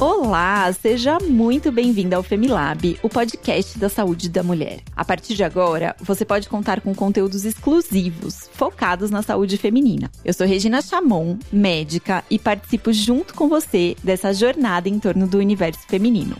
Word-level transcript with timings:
Olá, 0.00 0.72
seja 0.72 1.18
muito 1.18 1.72
bem-vinda 1.72 2.14
ao 2.14 2.22
Femilab, 2.22 2.96
o 3.02 3.08
podcast 3.08 3.76
da 3.80 3.88
saúde 3.88 4.28
da 4.28 4.44
mulher. 4.44 4.78
A 4.94 5.04
partir 5.04 5.34
de 5.34 5.42
agora, 5.42 5.96
você 5.98 6.24
pode 6.24 6.48
contar 6.48 6.80
com 6.80 6.94
conteúdos 6.94 7.44
exclusivos, 7.44 8.48
focados 8.52 9.10
na 9.10 9.22
saúde 9.22 9.56
feminina. 9.56 10.08
Eu 10.24 10.32
sou 10.32 10.46
Regina 10.46 10.80
Chamon, 10.82 11.36
médica, 11.50 12.22
e 12.30 12.38
participo 12.38 12.92
junto 12.92 13.34
com 13.34 13.48
você 13.48 13.96
dessa 14.04 14.32
jornada 14.32 14.88
em 14.88 15.00
torno 15.00 15.26
do 15.26 15.38
universo 15.38 15.80
feminino. 15.88 16.36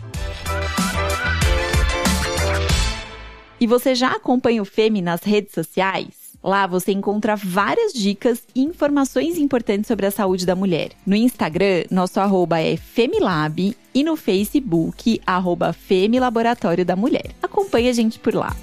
E 3.59 3.67
você 3.67 3.93
já 3.93 4.11
acompanha 4.11 4.61
o 4.61 4.65
Femi 4.65 5.01
nas 5.01 5.21
redes 5.21 5.53
sociais? 5.53 6.18
Lá 6.43 6.65
você 6.65 6.91
encontra 6.91 7.35
várias 7.35 7.93
dicas 7.93 8.43
e 8.55 8.61
informações 8.61 9.37
importantes 9.37 9.87
sobre 9.87 10.05
a 10.05 10.11
saúde 10.11 10.45
da 10.45 10.55
mulher. 10.55 10.91
No 11.05 11.15
Instagram, 11.15 11.83
nosso 11.91 12.19
arroba 12.19 12.61
é 12.61 12.77
Femilab 12.77 13.75
e 13.93 14.03
no 14.03 14.15
Facebook, 14.15 15.21
arroba 15.25 15.73
Femilaboratório 15.73 16.85
da 16.85 16.95
Mulher. 16.95 17.31
Acompanhe 17.43 17.89
a 17.89 17.93
gente 17.93 18.19
por 18.19 18.33
lá. 18.33 18.55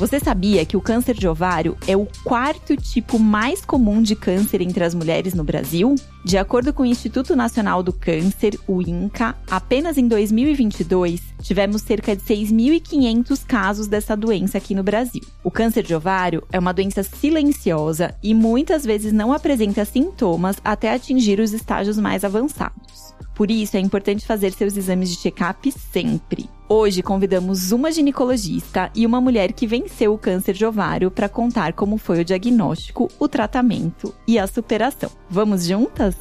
Você 0.00 0.18
sabia 0.18 0.64
que 0.64 0.78
o 0.78 0.80
câncer 0.80 1.14
de 1.14 1.28
ovário 1.28 1.76
é 1.86 1.94
o 1.94 2.08
quarto 2.24 2.74
tipo 2.74 3.18
mais 3.18 3.66
comum 3.66 4.00
de 4.00 4.16
câncer 4.16 4.62
entre 4.62 4.82
as 4.82 4.94
mulheres 4.94 5.34
no 5.34 5.44
Brasil? 5.44 5.94
De 6.24 6.38
acordo 6.38 6.72
com 6.72 6.84
o 6.84 6.86
Instituto 6.86 7.36
Nacional 7.36 7.82
do 7.82 7.92
Câncer, 7.92 8.58
o 8.66 8.80
INCA, 8.80 9.36
apenas 9.50 9.98
em 9.98 10.08
2022 10.08 11.20
tivemos 11.42 11.82
cerca 11.82 12.16
de 12.16 12.22
6.500 12.22 13.44
casos 13.44 13.88
dessa 13.88 14.16
doença 14.16 14.56
aqui 14.56 14.74
no 14.74 14.82
Brasil. 14.82 15.20
O 15.44 15.50
câncer 15.50 15.82
de 15.82 15.94
ovário 15.94 16.42
é 16.50 16.58
uma 16.58 16.72
doença 16.72 17.02
silenciosa 17.02 18.14
e 18.22 18.32
muitas 18.32 18.86
vezes 18.86 19.12
não 19.12 19.34
apresenta 19.34 19.84
sintomas 19.84 20.56
até 20.64 20.94
atingir 20.94 21.40
os 21.40 21.52
estágios 21.52 21.98
mais 21.98 22.24
avançados. 22.24 23.09
Por 23.40 23.50
isso, 23.50 23.74
é 23.74 23.80
importante 23.80 24.26
fazer 24.26 24.52
seus 24.52 24.76
exames 24.76 25.08
de 25.08 25.16
check-up 25.16 25.72
sempre. 25.72 26.50
Hoje 26.68 27.02
convidamos 27.02 27.72
uma 27.72 27.90
ginecologista 27.90 28.90
e 28.94 29.06
uma 29.06 29.18
mulher 29.18 29.54
que 29.54 29.66
venceu 29.66 30.12
o 30.12 30.18
câncer 30.18 30.52
de 30.52 30.66
ovário 30.66 31.10
para 31.10 31.26
contar 31.26 31.72
como 31.72 31.96
foi 31.96 32.20
o 32.20 32.24
diagnóstico, 32.24 33.08
o 33.18 33.26
tratamento 33.26 34.14
e 34.28 34.38
a 34.38 34.46
superação. 34.46 35.10
Vamos 35.30 35.64
juntas? 35.64 36.14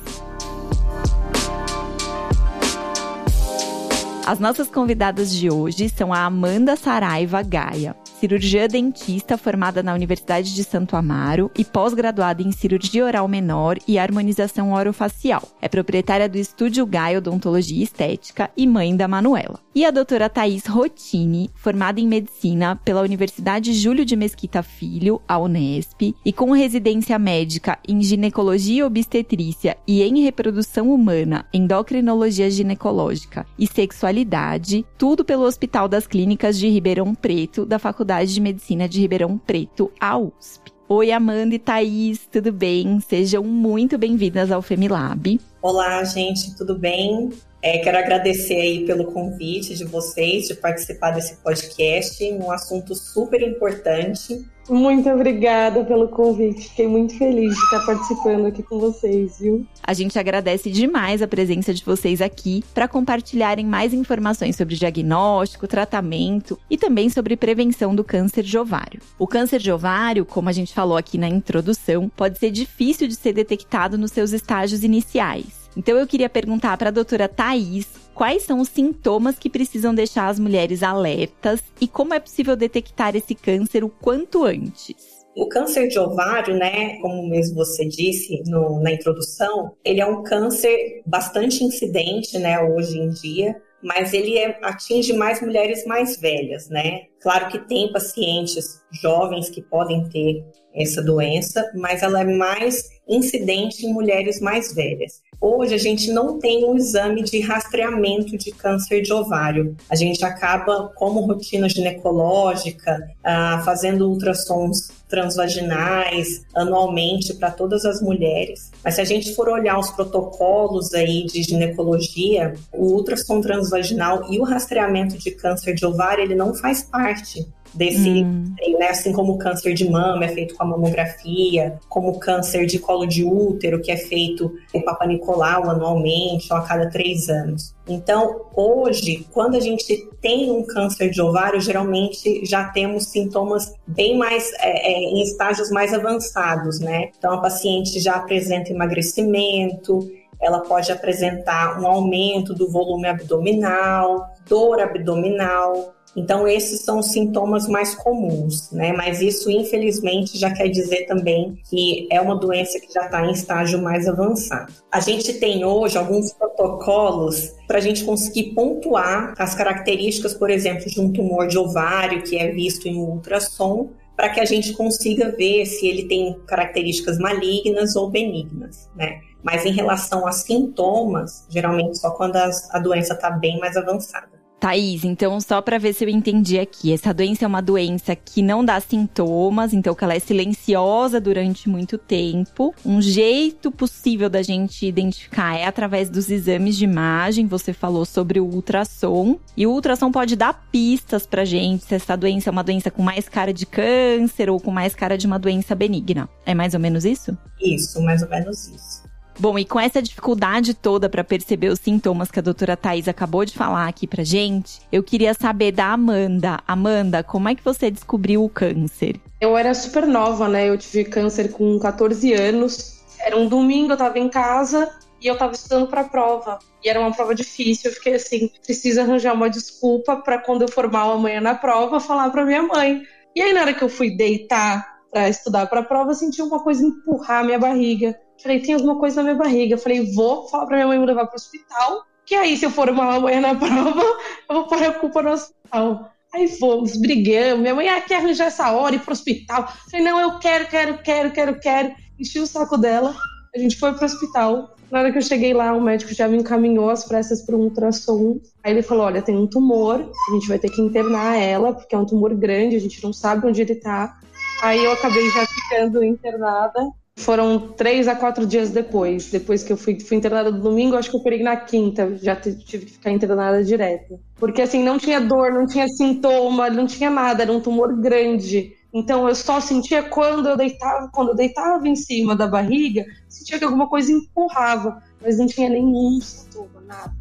As 4.25 4.39
nossas 4.39 4.69
convidadas 4.69 5.35
de 5.35 5.51
hoje 5.51 5.89
são 5.89 6.13
a 6.13 6.23
Amanda 6.23 6.77
Saraiva 6.77 7.41
Gaia 7.41 7.97
cirurgiã 8.19 8.67
dentista 8.67 9.37
formada 9.37 9.81
na 9.81 9.93
Universidade 9.93 10.53
de 10.53 10.63
Santo 10.65 10.97
Amaro 10.97 11.49
e 11.57 11.63
pós-graduada 11.63 12.43
em 12.43 12.51
cirurgia 12.51 13.05
oral 13.05 13.27
menor 13.29 13.77
e 13.87 13.97
harmonização 13.97 14.73
orofacial. 14.73 15.47
É 15.61 15.69
proprietária 15.69 16.27
do 16.27 16.37
Estúdio 16.37 16.85
Gai 16.85 17.15
Odontologia 17.15 17.81
Estética 17.81 18.51
e 18.57 18.67
mãe 18.67 18.95
da 18.95 19.07
Manuela. 19.07 19.59
E 19.73 19.85
a 19.85 19.91
doutora 19.91 20.29
Thais 20.29 20.65
Rotini, 20.65 21.49
formada 21.55 22.01
em 22.01 22.07
medicina 22.07 22.75
pela 22.83 23.01
Universidade 23.01 23.73
Júlio 23.73 24.03
de 24.03 24.17
Mesquita 24.17 24.61
Filho, 24.61 25.21
a 25.25 25.39
Unesp, 25.39 26.13
e 26.25 26.33
com 26.33 26.51
residência 26.51 27.17
médica 27.17 27.79
em 27.87 28.01
ginecologia 28.01 28.85
obstetrícia 28.85 29.77
e 29.87 30.03
em 30.03 30.21
reprodução 30.23 30.93
humana, 30.93 31.45
endocrinologia 31.53 32.51
ginecológica 32.51 33.45
e 33.57 33.65
sexualidade, 33.65 34.85
tudo 34.97 35.23
pelo 35.23 35.43
Hospital 35.43 35.87
das 35.87 36.05
Clínicas 36.05 36.59
de 36.59 36.67
Ribeirão 36.67 37.15
Preto, 37.15 37.65
da 37.65 37.79
Faculdade 37.79 38.08
Faculdade 38.09 38.33
de 38.33 38.41
Medicina 38.41 38.89
de 38.89 38.99
Ribeirão 38.99 39.37
Preto, 39.37 39.91
a 39.99 40.17
USP. 40.17 40.71
Oi, 40.87 41.11
Amanda 41.11 41.53
e 41.53 41.59
Thaís, 41.59 42.27
tudo 42.31 42.51
bem? 42.51 42.99
Sejam 43.01 43.43
muito 43.43 43.99
bem-vindas 43.99 44.51
ao 44.51 44.63
Femilab. 44.63 45.39
Olá, 45.61 46.03
gente, 46.03 46.57
tudo 46.57 46.75
bem? 46.75 47.29
É, 47.61 47.79
quero 47.79 47.97
agradecer 47.97 48.55
aí 48.55 48.85
pelo 48.85 49.11
convite 49.11 49.75
de 49.75 49.83
vocês 49.83 50.47
de 50.47 50.53
participar 50.53 51.11
desse 51.11 51.35
podcast, 51.37 52.23
um 52.33 52.51
assunto 52.51 52.95
super 52.95 53.41
importante 53.41 54.45
muito 54.69 55.09
obrigada 55.09 55.83
pelo 55.83 56.07
convite. 56.07 56.69
Fiquei 56.69 56.87
muito 56.87 57.17
feliz 57.17 57.55
de 57.55 57.59
estar 57.59 57.85
participando 57.85 58.45
aqui 58.45 58.61
com 58.61 58.79
vocês, 58.79 59.39
viu? 59.39 59.65
A 59.83 59.93
gente 59.93 60.17
agradece 60.19 60.69
demais 60.69 61.23
a 61.23 61.27
presença 61.27 61.73
de 61.73 61.83
vocês 61.83 62.21
aqui 62.21 62.63
para 62.73 62.87
compartilharem 62.87 63.65
mais 63.65 63.93
informações 63.93 64.55
sobre 64.55 64.75
diagnóstico, 64.75 65.67
tratamento 65.67 66.59
e 66.69 66.77
também 66.77 67.09
sobre 67.09 67.35
prevenção 67.35 67.95
do 67.95 68.03
câncer 68.03 68.43
de 68.43 68.57
ovário. 68.57 69.01
O 69.17 69.25
câncer 69.25 69.59
de 69.59 69.71
ovário, 69.71 70.23
como 70.23 70.49
a 70.49 70.53
gente 70.53 70.73
falou 70.73 70.97
aqui 70.97 71.17
na 71.17 71.27
introdução, 71.27 72.07
pode 72.15 72.37
ser 72.37 72.51
difícil 72.51 73.07
de 73.07 73.15
ser 73.15 73.33
detectado 73.33 73.97
nos 73.97 74.11
seus 74.11 74.31
estágios 74.31 74.83
iniciais. 74.83 75.68
Então 75.79 75.97
eu 75.97 76.05
queria 76.05 76.27
perguntar 76.27 76.77
para 76.77 76.89
a 76.89 76.91
doutora 76.91 77.29
Thais 77.29 77.87
quais 78.13 78.43
são 78.43 78.59
os 78.59 78.67
sintomas 78.67 79.39
que 79.39 79.49
precisam 79.49 79.95
deixar 79.95 80.27
as 80.27 80.37
mulheres 80.37 80.83
alertas 80.83 81.63
e 81.79 81.87
como 81.87 82.13
é 82.13 82.19
possível 82.19 82.53
detectar 82.57 83.15
esse 83.15 83.33
câncer 83.33 83.81
o 83.81 83.87
quanto 83.87 84.43
antes. 84.43 84.93
O 85.37 85.47
câncer 85.47 85.87
de 85.87 85.97
ovário, 85.97 86.53
né, 86.53 86.97
como 86.97 87.29
mesmo 87.29 87.55
você 87.55 87.87
disse 87.87 88.43
no, 88.45 88.81
na 88.81 88.91
introdução, 88.91 89.73
ele 89.85 90.01
é 90.01 90.05
um 90.05 90.21
câncer 90.21 91.01
bastante 91.05 91.63
incidente, 91.63 92.37
né, 92.37 92.59
hoje 92.61 92.97
em 92.97 93.11
dia, 93.11 93.55
mas 93.81 94.13
ele 94.13 94.37
é, 94.37 94.59
atinge 94.61 95.13
mais 95.13 95.41
mulheres 95.41 95.85
mais 95.85 96.17
velhas, 96.19 96.67
né? 96.67 97.03
Claro 97.21 97.47
que 97.47 97.59
tem 97.69 97.89
pacientes 97.93 98.81
jovens 99.01 99.49
que 99.49 99.61
podem 99.61 100.09
ter 100.09 100.43
essa 100.73 101.01
doença, 101.01 101.71
mas 101.75 102.03
ela 102.03 102.21
é 102.21 102.25
mais 102.25 102.83
incidente 103.09 103.85
em 103.85 103.93
mulheres 103.93 104.39
mais 104.39 104.73
velhas. 104.73 105.21
Hoje 105.41 105.73
a 105.73 105.77
gente 105.77 106.11
não 106.11 106.37
tem 106.37 106.65
um 106.65 106.75
exame 106.75 107.23
de 107.23 107.39
rastreamento 107.39 108.37
de 108.37 108.51
câncer 108.51 109.01
de 109.01 109.13
ovário. 109.13 109.75
A 109.89 109.95
gente 109.95 110.23
acaba, 110.23 110.91
como 110.95 111.21
rotina 111.21 111.67
ginecológica, 111.69 113.09
ah, 113.23 113.61
fazendo 113.63 114.09
ultrassons 114.09 114.91
transvaginais 115.07 116.43
anualmente 116.53 117.33
para 117.33 117.49
todas 117.49 117.83
as 117.83 118.01
mulheres. 118.01 118.69
Mas 118.83 118.95
se 118.95 119.01
a 119.01 119.05
gente 119.05 119.33
for 119.33 119.49
olhar 119.49 119.79
os 119.79 119.89
protocolos 119.89 120.93
aí 120.93 121.25
de 121.25 121.41
ginecologia, 121.41 122.53
o 122.71 122.93
ultrassom 122.93 123.41
transvaginal 123.41 124.31
e 124.31 124.39
o 124.39 124.43
rastreamento 124.43 125.17
de 125.17 125.31
câncer 125.31 125.73
de 125.73 125.85
ovário, 125.85 126.23
ele 126.23 126.35
não 126.35 126.53
faz 126.53 126.83
parte 126.83 127.47
desse, 127.73 128.23
hum. 128.23 128.55
né, 128.79 128.87
assim 128.87 129.11
como 129.13 129.33
o 129.33 129.37
câncer 129.37 129.73
de 129.73 129.89
mama 129.89 130.25
é 130.25 130.29
feito 130.29 130.55
com 130.55 130.63
a 130.63 130.67
mamografia, 130.67 131.79
como 131.87 132.09
o 132.09 132.19
câncer 132.19 132.65
de 132.65 132.79
colo 132.79 133.05
de 133.05 133.23
útero, 133.23 133.81
que 133.81 133.91
é 133.91 133.97
feito 133.97 134.53
com 134.71 134.81
Papa 134.81 135.05
Nicolau 135.05 135.69
anualmente 135.69 136.51
ou 136.51 136.57
a 136.57 136.61
cada 136.61 136.89
três 136.89 137.29
anos. 137.29 137.75
Então, 137.87 138.41
hoje, 138.55 139.25
quando 139.31 139.55
a 139.55 139.59
gente 139.59 140.07
tem 140.21 140.51
um 140.51 140.63
câncer 140.63 141.09
de 141.09 141.21
ovário, 141.21 141.59
geralmente 141.59 142.45
já 142.45 142.65
temos 142.65 143.05
sintomas 143.05 143.73
bem 143.87 144.17
mais 144.17 144.51
é, 144.59 144.91
é, 144.91 144.99
em 144.99 145.21
estágios 145.23 145.71
mais 145.71 145.93
avançados, 145.93 146.79
né? 146.79 147.09
Então, 147.17 147.33
a 147.33 147.41
paciente 147.41 147.99
já 147.99 148.15
apresenta 148.15 148.71
emagrecimento, 148.71 150.07
ela 150.41 150.61
pode 150.61 150.91
apresentar 150.91 151.81
um 151.81 151.87
aumento 151.87 152.53
do 152.53 152.69
volume 152.69 153.07
abdominal, 153.07 154.29
dor 154.47 154.79
abdominal, 154.79 155.93
então, 156.15 156.47
esses 156.47 156.81
são 156.81 156.99
os 156.99 157.11
sintomas 157.11 157.67
mais 157.67 157.95
comuns, 157.95 158.71
né? 158.71 158.91
Mas 158.93 159.21
isso, 159.21 159.49
infelizmente, 159.49 160.37
já 160.37 160.51
quer 160.51 160.67
dizer 160.67 161.05
também 161.05 161.57
que 161.69 162.07
é 162.11 162.19
uma 162.19 162.35
doença 162.35 162.79
que 162.79 162.91
já 162.91 163.05
está 163.05 163.25
em 163.25 163.31
estágio 163.31 163.81
mais 163.81 164.07
avançado. 164.07 164.73
A 164.91 164.99
gente 164.99 165.33
tem 165.33 165.63
hoje 165.63 165.97
alguns 165.97 166.33
protocolos 166.33 167.53
para 167.67 167.77
a 167.77 167.81
gente 167.81 168.03
conseguir 168.03 168.53
pontuar 168.53 169.33
as 169.37 169.53
características, 169.53 170.33
por 170.33 170.49
exemplo, 170.49 170.85
de 170.85 170.99
um 170.99 171.11
tumor 171.11 171.47
de 171.47 171.57
ovário 171.57 172.23
que 172.23 172.37
é 172.37 172.51
visto 172.51 172.87
em 172.87 172.97
ultrassom, 172.97 173.89
para 174.15 174.29
que 174.29 174.39
a 174.39 174.45
gente 174.45 174.73
consiga 174.73 175.31
ver 175.31 175.65
se 175.65 175.87
ele 175.87 176.05
tem 176.07 176.37
características 176.45 177.17
malignas 177.17 177.95
ou 177.95 178.09
benignas, 178.09 178.89
né? 178.93 179.21
Mas 179.41 179.65
em 179.65 179.71
relação 179.71 180.27
a 180.27 180.33
sintomas, 180.33 181.45
geralmente 181.47 181.97
só 181.97 182.11
quando 182.11 182.35
a 182.35 182.79
doença 182.79 183.13
está 183.13 183.29
bem 183.29 183.57
mais 183.59 183.77
avançada. 183.77 184.38
Thaís, 184.59 185.03
então 185.05 185.39
só 185.39 185.61
para 185.61 185.77
ver 185.77 185.93
se 185.93 186.03
eu 186.03 186.09
entendi 186.09 186.59
aqui, 186.59 186.91
essa 186.91 187.13
doença 187.13 187.45
é 187.45 187.47
uma 187.47 187.61
doença 187.61 188.15
que 188.15 188.41
não 188.41 188.63
dá 188.63 188.79
sintomas, 188.79 189.73
então 189.73 189.95
que 189.95 190.03
ela 190.03 190.13
é 190.13 190.19
silenciosa 190.19 191.19
durante 191.19 191.69
muito 191.69 191.97
tempo. 191.97 192.73
Um 192.85 193.01
jeito 193.01 193.71
possível 193.71 194.29
da 194.29 194.41
gente 194.41 194.85
identificar 194.85 195.57
é 195.57 195.65
através 195.65 196.09
dos 196.09 196.29
exames 196.29 196.75
de 196.75 196.83
imagem, 196.83 197.47
você 197.47 197.71
falou 197.71 198.03
sobre 198.05 198.39
o 198.39 198.45
ultrassom, 198.45 199.39
e 199.55 199.65
o 199.65 199.71
ultrassom 199.71 200.11
pode 200.11 200.35
dar 200.35 200.67
pistas 200.71 201.25
pra 201.25 201.45
gente 201.45 201.85
se 201.85 201.95
essa 201.95 202.17
doença 202.17 202.49
é 202.49 202.51
uma 202.51 202.63
doença 202.63 202.91
com 202.91 203.01
mais 203.01 203.29
cara 203.29 203.53
de 203.53 203.65
câncer 203.65 204.49
ou 204.49 204.59
com 204.59 204.71
mais 204.71 204.93
cara 204.93 205.17
de 205.17 205.25
uma 205.25 205.39
doença 205.39 205.73
benigna. 205.73 206.27
É 206.45 206.53
mais 206.53 206.73
ou 206.73 206.79
menos 206.79 207.05
isso? 207.05 207.37
Isso, 207.61 208.01
mais 208.01 208.21
ou 208.21 208.29
menos 208.29 208.67
isso. 208.67 209.08
Bom, 209.39 209.57
e 209.57 209.63
com 209.63 209.79
essa 209.79 210.01
dificuldade 210.01 210.73
toda 210.73 211.07
para 211.07 211.23
perceber 211.23 211.69
os 211.69 211.79
sintomas 211.79 212.29
que 212.29 212.39
a 212.39 212.41
doutora 212.41 212.75
Thais 212.75 213.07
acabou 213.07 213.45
de 213.45 213.53
falar 213.53 213.87
aqui 213.87 214.05
pra 214.05 214.21
gente, 214.21 214.81
eu 214.91 215.01
queria 215.01 215.33
saber 215.33 215.71
da 215.71 215.93
Amanda. 215.93 216.59
Amanda, 216.67 217.23
como 217.23 217.47
é 217.47 217.55
que 217.55 217.63
você 217.63 217.89
descobriu 217.89 218.43
o 218.43 218.49
câncer? 218.49 219.15
Eu 219.39 219.57
era 219.57 219.73
super 219.73 220.05
nova, 220.05 220.49
né? 220.49 220.67
Eu 220.67 220.77
tive 220.77 221.05
câncer 221.05 221.53
com 221.53 221.79
14 221.79 222.33
anos. 222.33 222.99
Era 223.17 223.37
um 223.37 223.47
domingo, 223.47 223.93
eu 223.93 223.97
tava 223.97 224.19
em 224.19 224.27
casa 224.27 224.91
e 225.21 225.27
eu 225.27 225.37
tava 225.37 225.53
estudando 225.53 225.87
para 225.87 226.03
prova. 226.03 226.59
E 226.83 226.89
era 226.89 226.99
uma 226.99 227.13
prova 227.13 227.33
difícil. 227.33 227.91
Eu 227.91 227.95
fiquei 227.95 228.15
assim, 228.15 228.51
preciso 228.61 228.99
arranjar 228.99 229.33
uma 229.33 229.49
desculpa 229.49 230.17
para 230.17 230.37
quando 230.39 230.63
eu 230.63 230.67
for 230.67 230.91
mal 230.91 231.13
amanhã 231.13 231.39
na 231.39 231.55
prova, 231.55 232.01
falar 232.01 232.29
para 232.29 232.45
minha 232.45 232.63
mãe. 232.63 233.03
E 233.33 233.41
aí 233.41 233.53
na 233.53 233.61
hora 233.61 233.73
que 233.73 233.83
eu 233.85 233.89
fui 233.89 234.11
deitar 234.11 234.98
para 235.11 235.29
estudar 235.29 235.67
para 235.67 235.79
a 235.79 235.83
prova, 235.83 236.13
senti 236.13 236.41
uma 236.41 236.59
coisa 236.61 236.85
empurrar 236.85 237.41
a 237.41 237.43
minha 237.43 237.59
barriga. 237.59 238.17
Falei, 238.41 238.59
tem 238.59 238.73
alguma 238.73 238.97
coisa 238.97 239.17
na 239.17 239.23
minha 239.23 239.35
barriga. 239.35 239.77
Falei, 239.77 240.13
vou 240.13 240.47
falar 240.47 240.65
para 240.65 240.77
minha 240.77 240.87
mãe 240.87 240.99
me 240.99 241.05
levar 241.05 241.25
para 241.25 241.33
o 241.33 241.35
hospital. 241.35 242.03
Que 242.25 242.35
aí, 242.35 242.55
se 242.55 242.65
eu 242.65 242.71
for 242.71 242.91
mal 242.91 243.11
amanhã 243.11 243.41
na 243.41 243.55
prova, 243.55 244.01
eu 244.49 244.55
vou 244.55 244.67
pôr 244.67 244.83
a 244.83 244.93
culpa 244.93 245.21
no 245.21 245.31
hospital. 245.31 246.11
Aí 246.33 246.47
fomos, 246.47 246.95
brigamos. 246.95 247.61
Minha 247.61 247.75
mãe, 247.75 247.89
ah, 247.89 248.01
quer 248.01 248.17
arranjar 248.17 248.45
essa 248.45 248.71
hora, 248.71 248.95
ir 248.95 248.99
pro 248.99 249.13
hospital. 249.13 249.67
Falei, 249.89 250.05
não, 250.05 250.19
eu 250.19 250.37
quero, 250.39 250.67
quero, 250.67 250.97
quero, 250.99 251.31
quero, 251.31 251.59
quero. 251.59 251.95
Enchi 252.19 252.39
o 252.39 252.45
saco 252.45 252.77
dela. 252.77 253.15
A 253.55 253.57
gente 253.57 253.77
foi 253.77 253.93
pro 253.93 254.05
hospital. 254.05 254.75
Na 254.91 254.99
hora 254.99 255.11
que 255.11 255.17
eu 255.17 255.21
cheguei 255.21 255.53
lá, 255.53 255.73
o 255.73 255.81
médico 255.81 256.13
já 256.13 256.27
me 256.27 256.37
encaminhou 256.37 256.89
as 256.89 257.05
pressas 257.05 257.41
para 257.43 257.55
um 257.55 257.61
ultrassom. 257.61 258.39
Aí 258.63 258.73
ele 258.73 258.81
falou: 258.81 259.05
olha, 259.05 259.21
tem 259.21 259.35
um 259.35 259.47
tumor, 259.47 260.01
a 260.29 260.33
gente 260.33 260.47
vai 260.47 260.57
ter 260.57 260.69
que 260.69 260.81
internar 260.81 261.37
ela, 261.37 261.73
porque 261.73 261.93
é 261.93 261.97
um 261.97 262.05
tumor 262.05 262.33
grande, 262.35 262.75
a 262.75 262.79
gente 262.79 263.03
não 263.03 263.13
sabe 263.13 263.47
onde 263.47 263.61
ele 263.61 263.75
tá. 263.75 264.19
Aí 264.61 264.83
eu 264.83 264.91
acabei 264.91 265.29
já 265.29 265.45
ficando 265.45 266.03
internada. 266.03 266.79
Foram 267.17 267.59
três 267.73 268.07
a 268.07 268.15
quatro 268.15 268.45
dias 268.45 268.71
depois. 268.71 269.29
Depois 269.29 269.63
que 269.63 269.73
eu 269.73 269.77
fui, 269.77 269.99
fui 269.99 270.17
internada 270.17 270.51
no 270.51 270.61
domingo, 270.61 270.95
acho 270.95 271.09
que 271.09 271.17
eu 271.17 271.23
peguei 271.23 271.43
na 271.43 271.57
quinta. 271.57 272.15
Já 272.15 272.35
tive 272.35 272.57
que 272.63 272.77
ficar 272.79 273.11
internada 273.11 273.63
direto. 273.63 274.19
Porque 274.35 274.61
assim, 274.61 274.83
não 274.83 274.97
tinha 274.97 275.19
dor, 275.19 275.51
não 275.51 275.65
tinha 275.65 275.87
sintoma, 275.87 276.69
não 276.69 276.85
tinha 276.85 277.09
nada. 277.09 277.43
Era 277.43 277.51
um 277.51 277.59
tumor 277.59 277.93
grande. 277.99 278.73
Então 278.93 279.27
eu 279.27 279.35
só 279.35 279.59
sentia 279.59 280.03
quando 280.03 280.49
eu 280.49 280.57
deitava, 280.57 281.09
quando 281.13 281.29
eu 281.29 281.35
deitava 281.35 281.87
em 281.87 281.95
cima 281.95 282.35
da 282.35 282.47
barriga, 282.47 283.05
sentia 283.27 283.59
que 283.59 283.65
alguma 283.65 283.87
coisa 283.87 284.11
empurrava, 284.11 285.01
mas 285.21 285.37
não 285.37 285.45
tinha 285.45 285.69
nenhum 285.69 286.19
sintoma, 286.21 286.81
nada. 286.81 287.18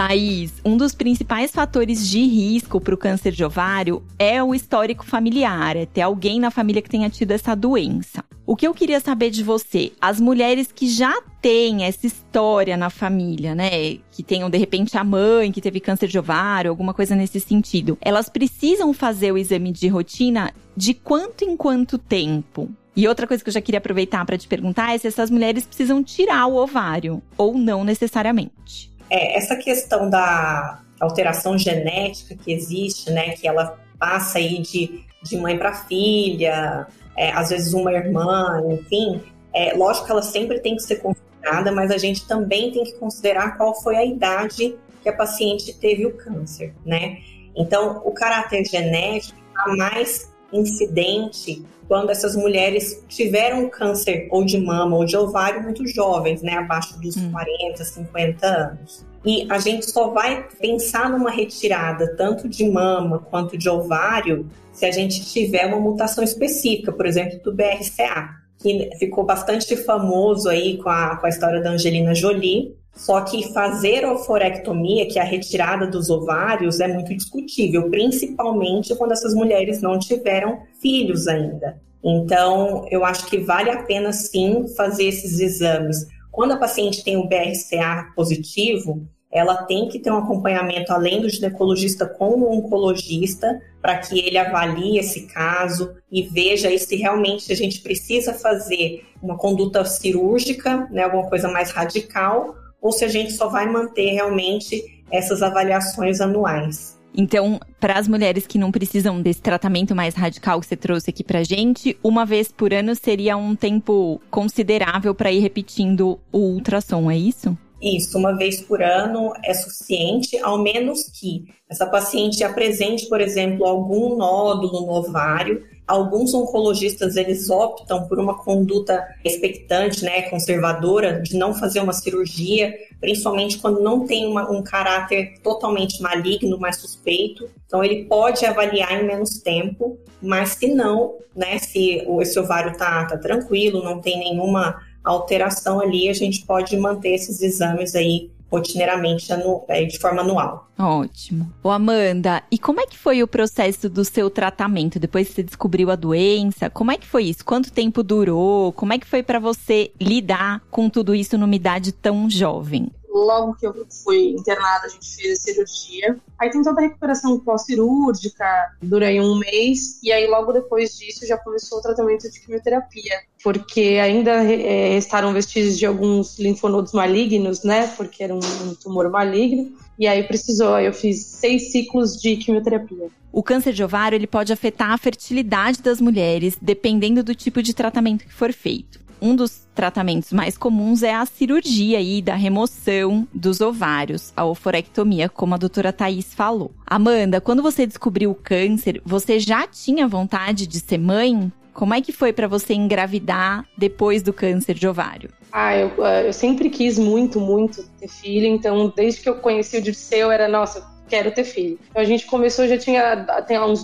Thaís, 0.00 0.62
um 0.64 0.78
dos 0.78 0.94
principais 0.94 1.50
fatores 1.50 2.08
de 2.08 2.20
risco 2.20 2.80
para 2.80 2.94
o 2.94 2.96
câncer 2.96 3.32
de 3.32 3.44
ovário 3.44 4.02
é 4.18 4.42
o 4.42 4.54
histórico 4.54 5.04
familiar, 5.04 5.76
é 5.76 5.84
ter 5.84 6.00
alguém 6.00 6.40
na 6.40 6.50
família 6.50 6.80
que 6.80 6.88
tenha 6.88 7.10
tido 7.10 7.32
essa 7.32 7.54
doença. 7.54 8.24
O 8.46 8.56
que 8.56 8.66
eu 8.66 8.72
queria 8.72 8.98
saber 8.98 9.28
de 9.28 9.42
você, 9.44 9.92
as 10.00 10.18
mulheres 10.18 10.72
que 10.72 10.88
já 10.88 11.20
têm 11.42 11.84
essa 11.84 12.06
história 12.06 12.78
na 12.78 12.88
família, 12.88 13.54
né, 13.54 13.98
que 14.10 14.22
tenham 14.22 14.48
de 14.48 14.56
repente 14.56 14.96
a 14.96 15.04
mãe 15.04 15.52
que 15.52 15.60
teve 15.60 15.80
câncer 15.80 16.08
de 16.08 16.18
ovário, 16.18 16.70
alguma 16.70 16.94
coisa 16.94 17.14
nesse 17.14 17.38
sentido, 17.38 17.98
elas 18.00 18.30
precisam 18.30 18.94
fazer 18.94 19.32
o 19.32 19.36
exame 19.36 19.70
de 19.70 19.86
rotina 19.86 20.50
de 20.74 20.94
quanto 20.94 21.44
em 21.44 21.54
quanto 21.54 21.98
tempo? 21.98 22.70
E 22.96 23.06
outra 23.06 23.26
coisa 23.26 23.44
que 23.44 23.50
eu 23.50 23.54
já 23.54 23.60
queria 23.60 23.78
aproveitar 23.78 24.24
para 24.24 24.38
te 24.38 24.48
perguntar 24.48 24.94
é 24.94 24.98
se 24.98 25.06
essas 25.06 25.30
mulheres 25.30 25.66
precisam 25.66 26.02
tirar 26.02 26.46
o 26.46 26.56
ovário 26.56 27.22
ou 27.36 27.58
não 27.58 27.84
necessariamente. 27.84 28.89
É, 29.10 29.36
essa 29.36 29.56
questão 29.56 30.08
da 30.08 30.80
alteração 31.00 31.58
genética 31.58 32.36
que 32.36 32.52
existe, 32.52 33.10
né, 33.10 33.30
que 33.30 33.48
ela 33.48 33.78
passa 33.98 34.38
aí 34.38 34.60
de, 34.60 35.04
de 35.22 35.36
mãe 35.36 35.58
para 35.58 35.74
filha, 35.74 36.86
é, 37.16 37.32
às 37.32 37.50
vezes 37.50 37.72
uma 37.72 37.92
irmã, 37.92 38.62
enfim, 38.70 39.20
é, 39.52 39.74
lógico 39.74 40.06
que 40.06 40.12
ela 40.12 40.22
sempre 40.22 40.60
tem 40.60 40.76
que 40.76 40.82
ser 40.82 40.96
considerada, 40.96 41.72
mas 41.72 41.90
a 41.90 41.98
gente 41.98 42.26
também 42.26 42.70
tem 42.70 42.84
que 42.84 42.92
considerar 42.94 43.56
qual 43.56 43.74
foi 43.82 43.96
a 43.96 44.04
idade 44.04 44.76
que 45.02 45.08
a 45.08 45.12
paciente 45.12 45.72
teve 45.78 46.06
o 46.06 46.16
câncer, 46.16 46.74
né? 46.84 47.18
Então, 47.56 48.02
o 48.04 48.12
caráter 48.12 48.64
genético 48.64 49.38
está 49.48 49.74
mais 49.76 50.30
incidente 50.52 51.64
quando 51.90 52.10
essas 52.10 52.36
mulheres 52.36 53.04
tiveram 53.08 53.68
câncer 53.68 54.28
ou 54.30 54.44
de 54.44 54.56
mama 54.56 54.96
ou 54.96 55.04
de 55.04 55.16
ovário 55.16 55.60
muito 55.60 55.84
jovens, 55.88 56.40
né, 56.40 56.52
abaixo 56.52 56.96
dos 57.00 57.16
hum. 57.16 57.32
40, 57.32 57.84
50 57.84 58.46
anos. 58.46 59.04
E 59.26 59.44
a 59.50 59.58
gente 59.58 59.90
só 59.90 60.10
vai 60.10 60.46
pensar 60.60 61.10
numa 61.10 61.32
retirada 61.32 62.14
tanto 62.16 62.48
de 62.48 62.64
mama 62.70 63.18
quanto 63.18 63.58
de 63.58 63.68
ovário 63.68 64.48
se 64.72 64.86
a 64.86 64.92
gente 64.92 65.32
tiver 65.32 65.66
uma 65.66 65.80
mutação 65.80 66.22
específica, 66.22 66.92
por 66.92 67.06
exemplo, 67.06 67.40
do 67.42 67.52
BRCA, 67.52 68.36
que 68.56 68.88
ficou 68.96 69.26
bastante 69.26 69.76
famoso 69.76 70.48
aí 70.48 70.78
com 70.78 70.88
a, 70.88 71.16
com 71.16 71.26
a 71.26 71.28
história 71.28 71.60
da 71.60 71.70
Angelina 71.70 72.14
Jolie, 72.14 72.72
só 72.94 73.22
que 73.22 73.52
fazer 73.52 74.04
oforectomia, 74.04 75.06
que 75.08 75.18
é 75.18 75.22
a 75.22 75.24
retirada 75.24 75.86
dos 75.86 76.10
ovários, 76.10 76.80
é 76.80 76.88
muito 76.88 77.14
discutível, 77.14 77.88
principalmente 77.88 78.94
quando 78.94 79.12
essas 79.12 79.34
mulheres 79.34 79.80
não 79.80 79.98
tiveram 79.98 80.58
filhos 80.80 81.26
ainda. 81.26 81.80
Então, 82.04 82.86
eu 82.90 83.04
acho 83.04 83.26
que 83.26 83.38
vale 83.38 83.70
a 83.70 83.82
pena 83.82 84.12
sim 84.12 84.66
fazer 84.76 85.04
esses 85.04 85.40
exames. 85.40 86.06
Quando 86.30 86.52
a 86.52 86.56
paciente 86.56 87.04
tem 87.04 87.16
o 87.16 87.28
BRCA 87.28 88.12
positivo, 88.14 89.06
ela 89.30 89.62
tem 89.64 89.88
que 89.88 89.98
ter 89.98 90.10
um 90.10 90.18
acompanhamento 90.18 90.92
além 90.92 91.20
do 91.20 91.28
ginecologista 91.28 92.04
com 92.04 92.30
o 92.30 92.52
oncologista 92.52 93.60
para 93.80 93.98
que 93.98 94.18
ele 94.18 94.36
avalie 94.36 94.98
esse 94.98 95.26
caso 95.26 95.94
e 96.10 96.22
veja 96.22 96.76
se 96.76 96.96
realmente 96.96 97.52
a 97.52 97.56
gente 97.56 97.80
precisa 97.80 98.34
fazer 98.34 99.06
uma 99.22 99.36
conduta 99.36 99.84
cirúrgica, 99.84 100.88
né, 100.90 101.04
alguma 101.04 101.28
coisa 101.28 101.48
mais 101.48 101.70
radical, 101.70 102.56
ou 102.80 102.92
se 102.92 103.04
a 103.04 103.08
gente 103.08 103.32
só 103.32 103.48
vai 103.48 103.66
manter 103.68 104.12
realmente 104.12 105.02
essas 105.10 105.42
avaliações 105.42 106.20
anuais. 106.20 106.98
Então, 107.14 107.60
para 107.80 107.98
as 107.98 108.06
mulheres 108.06 108.46
que 108.46 108.58
não 108.58 108.70
precisam 108.70 109.20
desse 109.20 109.42
tratamento 109.42 109.94
mais 109.94 110.14
radical 110.14 110.60
que 110.60 110.66
você 110.66 110.76
trouxe 110.76 111.10
aqui 111.10 111.24
para 111.24 111.42
gente, 111.42 111.98
uma 112.02 112.24
vez 112.24 112.52
por 112.52 112.72
ano 112.72 112.94
seria 112.94 113.36
um 113.36 113.56
tempo 113.56 114.20
considerável 114.30 115.14
para 115.14 115.32
ir 115.32 115.40
repetindo 115.40 116.20
o 116.32 116.38
ultrassom, 116.38 117.10
é 117.10 117.16
isso? 117.16 117.56
Isso, 117.82 118.18
uma 118.18 118.36
vez 118.36 118.60
por 118.60 118.82
ano 118.82 119.32
é 119.42 119.54
suficiente, 119.54 120.38
ao 120.38 120.62
menos 120.62 121.04
que 121.04 121.46
essa 121.68 121.86
paciente 121.86 122.44
apresente, 122.44 123.08
por 123.08 123.20
exemplo, 123.20 123.64
algum 123.66 124.16
nódulo 124.16 124.86
no 124.86 124.92
ovário. 124.92 125.64
Alguns 125.90 126.32
oncologistas 126.32 127.16
eles 127.16 127.50
optam 127.50 128.06
por 128.06 128.20
uma 128.20 128.38
conduta 128.38 129.04
expectante, 129.24 130.04
né, 130.04 130.22
conservadora, 130.30 131.20
de 131.20 131.36
não 131.36 131.52
fazer 131.52 131.80
uma 131.80 131.92
cirurgia, 131.92 132.72
principalmente 133.00 133.58
quando 133.58 133.82
não 133.82 134.06
tem 134.06 134.24
uma, 134.24 134.48
um 134.48 134.62
caráter 134.62 135.40
totalmente 135.42 136.00
maligno, 136.00 136.60
mais 136.60 136.76
suspeito. 136.76 137.50
Então 137.66 137.82
ele 137.82 138.04
pode 138.04 138.46
avaliar 138.46 139.02
em 139.02 139.04
menos 139.04 139.40
tempo, 139.40 139.98
mas 140.22 140.50
se 140.50 140.72
não, 140.72 141.16
né, 141.34 141.58
se 141.58 142.06
esse 142.20 142.38
ovário 142.38 142.78
tá, 142.78 143.04
tá 143.06 143.18
tranquilo, 143.18 143.82
não 143.82 144.00
tem 144.00 144.16
nenhuma 144.16 144.80
alteração 145.02 145.80
ali, 145.80 146.08
a 146.08 146.14
gente 146.14 146.46
pode 146.46 146.76
manter 146.76 147.16
esses 147.16 147.42
exames 147.42 147.96
aí 147.96 148.30
rotineiramente 148.50 149.28
é, 149.68 149.84
de 149.84 149.98
forma 149.98 150.22
anual. 150.22 150.68
Ótimo. 150.78 151.52
Ô 151.62 151.70
Amanda, 151.70 152.42
e 152.50 152.58
como 152.58 152.80
é 152.80 152.86
que 152.86 152.98
foi 152.98 153.22
o 153.22 153.28
processo 153.28 153.88
do 153.88 154.04
seu 154.04 154.28
tratamento 154.30 154.98
depois 154.98 155.28
que 155.28 155.34
você 155.34 155.42
descobriu 155.42 155.90
a 155.90 155.96
doença? 155.96 156.70
Como 156.70 156.90
é 156.90 156.96
que 156.96 157.06
foi 157.06 157.24
isso? 157.24 157.44
Quanto 157.44 157.72
tempo 157.72 158.02
durou? 158.02 158.72
Como 158.72 158.92
é 158.92 158.98
que 158.98 159.06
foi 159.06 159.22
para 159.22 159.38
você 159.38 159.92
lidar 160.00 160.62
com 160.70 160.88
tudo 160.88 161.14
isso 161.14 161.36
numa 161.38 161.54
idade 161.54 161.92
tão 161.92 162.28
jovem? 162.28 162.90
Logo 163.12 163.54
que 163.54 163.66
eu 163.66 163.74
fui 164.04 164.30
internada, 164.30 164.86
a 164.86 164.88
gente 164.88 165.16
fez 165.16 165.38
a 165.38 165.42
cirurgia. 165.42 166.16
Aí 166.38 166.50
tem 166.50 166.62
toda 166.62 166.80
a 166.80 166.84
recuperação 166.84 167.38
pós-cirúrgica, 167.40 168.44
durei 168.80 169.20
um 169.20 169.38
mês, 169.38 170.00
e 170.02 170.12
aí 170.12 170.26
logo 170.26 170.52
depois 170.52 170.96
disso 170.96 171.26
já 171.26 171.36
começou 171.36 171.78
o 171.78 171.82
tratamento 171.82 172.30
de 172.30 172.40
quimioterapia, 172.40 173.20
porque 173.42 173.98
ainda 174.02 174.30
é, 174.30 174.90
restaram 174.90 175.32
vestígios 175.32 175.78
de 175.78 175.86
alguns 175.86 176.38
linfonodos 176.38 176.92
malignos, 176.92 177.64
né? 177.64 177.88
Porque 177.96 178.22
era 178.22 178.34
um, 178.34 178.38
um 178.38 178.74
tumor 178.74 179.10
maligno, 179.10 179.72
e 179.98 180.06
aí 180.06 180.22
precisou, 180.22 180.74
aí 180.74 180.86
eu 180.86 180.94
fiz 180.94 181.24
seis 181.24 181.72
ciclos 181.72 182.20
de 182.20 182.36
quimioterapia. 182.36 183.08
O 183.32 183.42
câncer 183.42 183.72
de 183.72 183.84
ovário 183.84 184.16
ele 184.16 184.26
pode 184.26 184.52
afetar 184.52 184.90
a 184.90 184.98
fertilidade 184.98 185.82
das 185.82 186.00
mulheres, 186.00 186.56
dependendo 186.60 187.22
do 187.22 187.34
tipo 187.34 187.62
de 187.62 187.72
tratamento 187.74 188.24
que 188.24 188.32
for 188.32 188.52
feito 188.52 188.98
um 189.20 189.34
dos 189.34 189.66
tratamentos 189.74 190.32
mais 190.32 190.56
comuns 190.56 191.02
é 191.02 191.14
a 191.14 191.24
cirurgia 191.24 191.98
aí 191.98 192.20
da 192.20 192.34
remoção 192.34 193.26
dos 193.32 193.60
ovários, 193.60 194.32
a 194.36 194.44
oforectomia, 194.44 195.28
como 195.28 195.54
a 195.54 195.58
doutora 195.58 195.92
Thais 195.92 196.34
falou. 196.34 196.72
Amanda, 196.86 197.40
quando 197.40 197.62
você 197.62 197.86
descobriu 197.86 198.30
o 198.30 198.34
câncer, 198.34 199.00
você 199.04 199.38
já 199.38 199.66
tinha 199.66 200.08
vontade 200.08 200.66
de 200.66 200.80
ser 200.80 200.98
mãe? 200.98 201.52
Como 201.72 201.94
é 201.94 202.00
que 202.00 202.12
foi 202.12 202.32
para 202.32 202.48
você 202.48 202.74
engravidar 202.74 203.64
depois 203.76 204.22
do 204.22 204.32
câncer 204.32 204.74
de 204.74 204.86
ovário? 204.86 205.30
Ah, 205.52 205.76
eu, 205.76 205.88
eu 206.24 206.32
sempre 206.32 206.68
quis 206.70 206.98
muito, 206.98 207.40
muito 207.40 207.82
ter 207.98 208.08
filho, 208.08 208.46
então 208.46 208.92
desde 208.94 209.20
que 209.20 209.28
eu 209.28 209.36
conheci 209.36 209.78
o 209.78 209.82
Dirceu, 209.82 210.30
era, 210.30 210.46
nossa, 210.46 210.86
quero 211.08 211.32
ter 211.32 211.44
filho. 211.44 211.78
Então 211.90 212.00
a 212.00 212.04
gente 212.04 212.26
começou, 212.26 212.68
já 212.68 212.78
tinha, 212.78 213.24
tem 213.46 213.60
uns 213.60 213.82